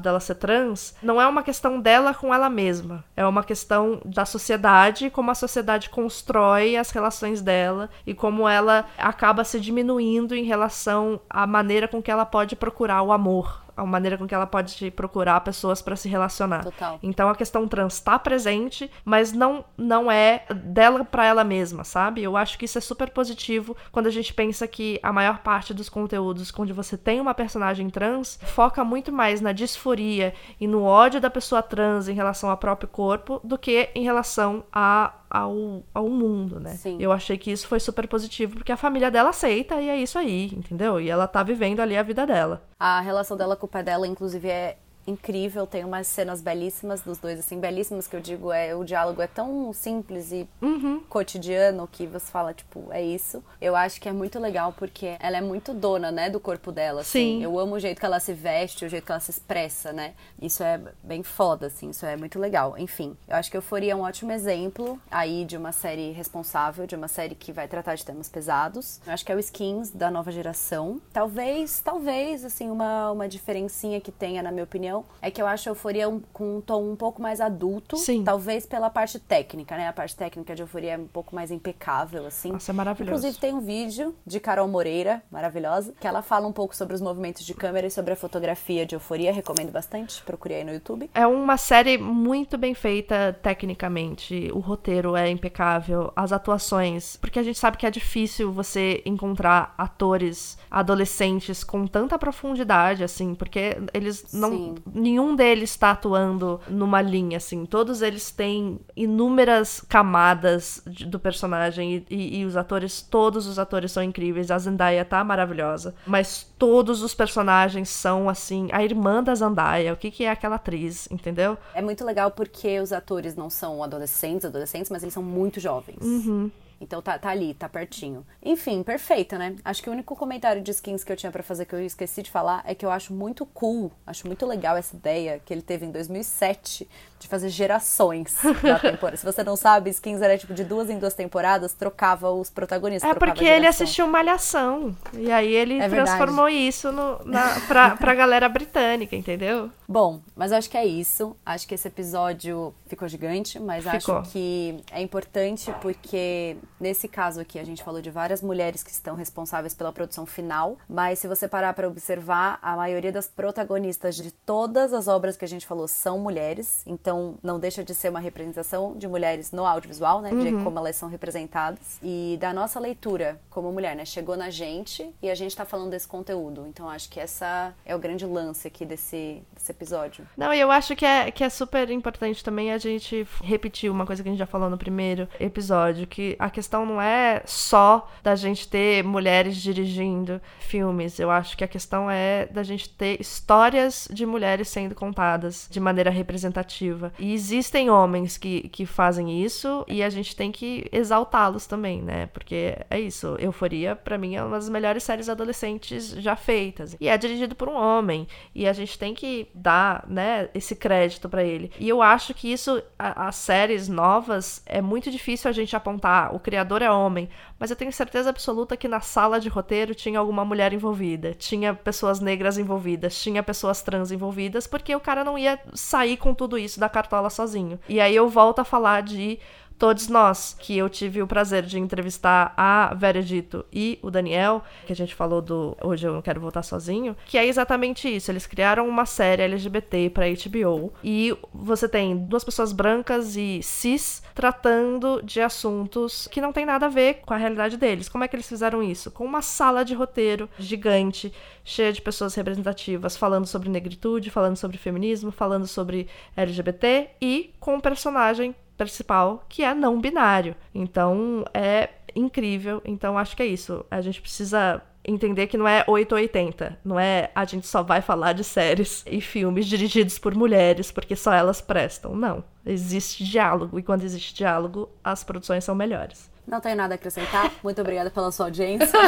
[0.00, 3.04] dela ser trans, não é uma questão dela com ela mesma.
[3.16, 8.86] É uma questão da sociedade, como a sociedade constrói as relações dela e como ela
[8.98, 13.86] acaba se diminuindo em relação à maneira com que ela pode procurar o amor a
[13.86, 16.64] maneira com que ela pode procurar pessoas para se relacionar.
[16.64, 16.98] Total.
[17.02, 22.22] Então a questão trans está presente, mas não não é dela para ela mesma, sabe?
[22.22, 25.72] Eu acho que isso é super positivo quando a gente pensa que a maior parte
[25.72, 30.82] dos conteúdos onde você tem uma personagem trans foca muito mais na disforia e no
[30.82, 35.82] ódio da pessoa trans em relação ao próprio corpo do que em relação a ao,
[35.94, 36.74] ao mundo, né?
[36.74, 36.96] Sim.
[37.00, 40.18] Eu achei que isso foi super positivo porque a família dela aceita e é isso
[40.18, 41.00] aí, entendeu?
[41.00, 42.62] E ela tá vivendo ali a vida dela.
[42.78, 47.18] A relação dela com o pai dela, inclusive, é incrível, tem umas cenas belíssimas dos
[47.18, 51.00] dois, assim, belíssimas que eu digo, é o diálogo é tão simples e uhum.
[51.08, 53.42] cotidiano que você fala, tipo, é isso.
[53.60, 57.00] Eu acho que é muito legal porque ela é muito dona, né, do corpo dela,
[57.00, 57.38] assim.
[57.38, 57.42] Sim.
[57.42, 60.14] Eu amo o jeito que ela se veste, o jeito que ela se expressa, né?
[60.40, 62.76] Isso é bem foda, assim, isso é muito legal.
[62.78, 66.94] Enfim, eu acho que eu faria um ótimo exemplo aí de uma série responsável, de
[66.94, 69.00] uma série que vai tratar de temas pesados.
[69.06, 71.00] Eu acho que é o Skins da nova geração.
[71.12, 74.89] Talvez, talvez, assim, uma, uma diferencinha que tenha, na minha opinião,
[75.22, 77.96] é que eu acho a Euforia um, com um tom um pouco mais adulto.
[77.96, 78.24] Sim.
[78.24, 79.88] Talvez pela parte técnica, né?
[79.88, 82.52] A parte técnica de Euforia é um pouco mais impecável, assim.
[82.52, 83.18] Nossa, é maravilhoso.
[83.18, 87.00] Inclusive tem um vídeo de Carol Moreira, maravilhosa, que ela fala um pouco sobre os
[87.00, 89.32] movimentos de câmera e sobre a fotografia de Euforia.
[89.32, 91.10] Recomendo bastante, procurei aí no YouTube.
[91.14, 94.50] É uma série muito bem feita tecnicamente.
[94.52, 99.74] O roteiro é impecável, as atuações, porque a gente sabe que é difícil você encontrar
[99.76, 104.50] atores adolescentes com tanta profundidade, assim, porque eles não.
[104.50, 104.74] Sim.
[104.92, 107.64] Nenhum deles está atuando numa linha, assim.
[107.64, 113.58] Todos eles têm inúmeras camadas de, do personagem e, e, e, os atores, todos os
[113.58, 114.50] atores são incríveis.
[114.50, 119.92] A Zendaya tá maravilhosa, mas todos os personagens são, assim, a irmã da Zendaya.
[119.92, 121.56] O que, que é aquela atriz, entendeu?
[121.74, 126.02] É muito legal porque os atores não são adolescentes, adolescentes, mas eles são muito jovens.
[126.02, 126.50] Uhum.
[126.80, 128.26] Então tá, tá ali, tá pertinho.
[128.42, 129.56] Enfim, perfeita, né?
[129.64, 132.22] Acho que o único comentário de skins que eu tinha para fazer que eu esqueci
[132.22, 135.62] de falar é que eu acho muito cool, acho muito legal essa ideia que ele
[135.62, 136.88] teve em 2007
[137.20, 139.16] de fazer gerações na temporada.
[139.16, 143.08] Se você não sabe, Skins era tipo de duas em duas temporadas, trocava os protagonistas.
[143.08, 144.96] É porque ele assistiu Malhação.
[145.12, 149.70] E aí ele é transformou isso no, na, pra, pra galera britânica, entendeu?
[149.86, 151.36] Bom, mas eu acho que é isso.
[151.44, 154.18] Acho que esse episódio ficou gigante, mas ficou.
[154.18, 158.90] acho que é importante porque nesse caso aqui a gente falou de várias mulheres que
[158.90, 164.16] estão responsáveis pela produção final, mas se você parar para observar, a maioria das protagonistas
[164.16, 166.82] de todas as obras que a gente falou são mulheres.
[166.86, 170.30] Então então não deixa de ser uma representação de mulheres no audiovisual, né?
[170.30, 170.58] Uhum.
[170.58, 171.98] De como elas são representadas.
[172.00, 174.04] E da nossa leitura como mulher, né?
[174.04, 176.66] Chegou na gente e a gente tá falando desse conteúdo.
[176.68, 180.24] Então acho que essa é o grande lance aqui desse, desse episódio.
[180.36, 184.06] Não, e eu acho que é, que é super importante também a gente repetir uma
[184.06, 188.08] coisa que a gente já falou no primeiro episódio, que a questão não é só
[188.22, 191.18] da gente ter mulheres dirigindo filmes.
[191.18, 195.80] Eu acho que a questão é da gente ter histórias de mulheres sendo contadas de
[195.80, 201.66] maneira representativa e existem homens que, que fazem isso e a gente tem que exaltá-los
[201.66, 202.26] também, né?
[202.26, 203.36] Porque é isso.
[203.38, 206.96] Euforia, para mim, é uma das melhores séries adolescentes já feitas.
[207.00, 208.26] E é dirigido por um homem.
[208.54, 211.70] E a gente tem que dar, né, esse crédito para ele.
[211.78, 216.34] E eu acho que isso, as séries novas, é muito difícil a gente apontar.
[216.34, 217.28] O criador é homem.
[217.58, 221.34] Mas eu tenho certeza absoluta que na sala de roteiro tinha alguma mulher envolvida.
[221.34, 223.20] Tinha pessoas negras envolvidas.
[223.20, 224.66] Tinha pessoas trans envolvidas.
[224.66, 227.78] Porque o cara não ia sair com tudo isso da cartola sozinho.
[227.88, 229.38] E aí eu volto a falar de
[229.80, 234.92] todos nós, que eu tive o prazer de entrevistar a Veredito e o Daniel, que
[234.92, 238.30] a gente falou do Hoje Eu Não Quero Voltar Sozinho, que é exatamente isso.
[238.30, 244.22] Eles criaram uma série LGBT para HBO e você tem duas pessoas brancas e cis
[244.34, 248.06] tratando de assuntos que não tem nada a ver com a realidade deles.
[248.06, 249.10] Como é que eles fizeram isso?
[249.10, 251.32] Com uma sala de roteiro gigante,
[251.64, 257.76] cheia de pessoas representativas, falando sobre negritude, falando sobre feminismo, falando sobre LGBT e com
[257.76, 258.54] um personagem
[258.84, 260.54] principal, que é não binário.
[260.74, 262.80] Então é incrível.
[262.84, 263.84] Então acho que é isso.
[263.90, 268.34] A gente precisa entender que não é 880, não é a gente só vai falar
[268.34, 272.14] de séries e filmes dirigidos por mulheres porque só elas prestam.
[272.14, 272.44] Não.
[272.64, 276.30] Existe diálogo e quando existe diálogo, as produções são melhores.
[276.46, 277.50] Não tenho nada a acrescentar.
[277.62, 278.88] Muito obrigada pela sua audiência.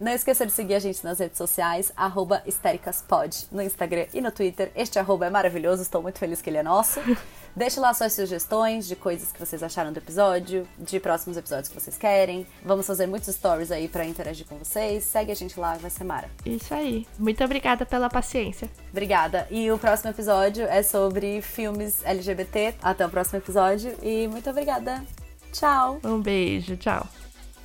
[0.00, 2.42] Não esqueça de seguir a gente nas redes sociais, arroba
[3.50, 4.70] no Instagram e no Twitter.
[4.76, 7.00] Este arroba é maravilhoso, estou muito feliz que ele é nosso.
[7.54, 11.74] Deixe lá suas sugestões de coisas que vocês acharam do episódio, de próximos episódios que
[11.74, 12.46] vocês querem.
[12.64, 15.04] Vamos fazer muitos stories aí para interagir com vocês.
[15.04, 16.28] Segue a gente lá, vai ser mara.
[16.44, 17.06] Isso aí.
[17.18, 18.68] Muito obrigada pela paciência.
[18.90, 19.46] Obrigada.
[19.50, 22.74] E o próximo episódio é sobre filmes LGBT.
[22.82, 25.04] Até o próximo episódio e muito obrigada.
[25.52, 25.98] Tchau.
[26.04, 27.06] Um beijo, tchau.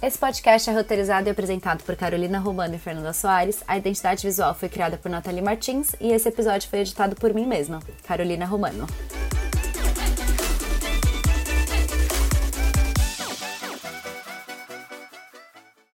[0.03, 3.63] Esse podcast é roteirizado e apresentado por Carolina Romano e Fernanda Soares.
[3.65, 7.45] A identidade visual foi criada por Nathalie Martins e esse episódio foi editado por mim
[7.45, 8.85] mesma, Carolina Romano.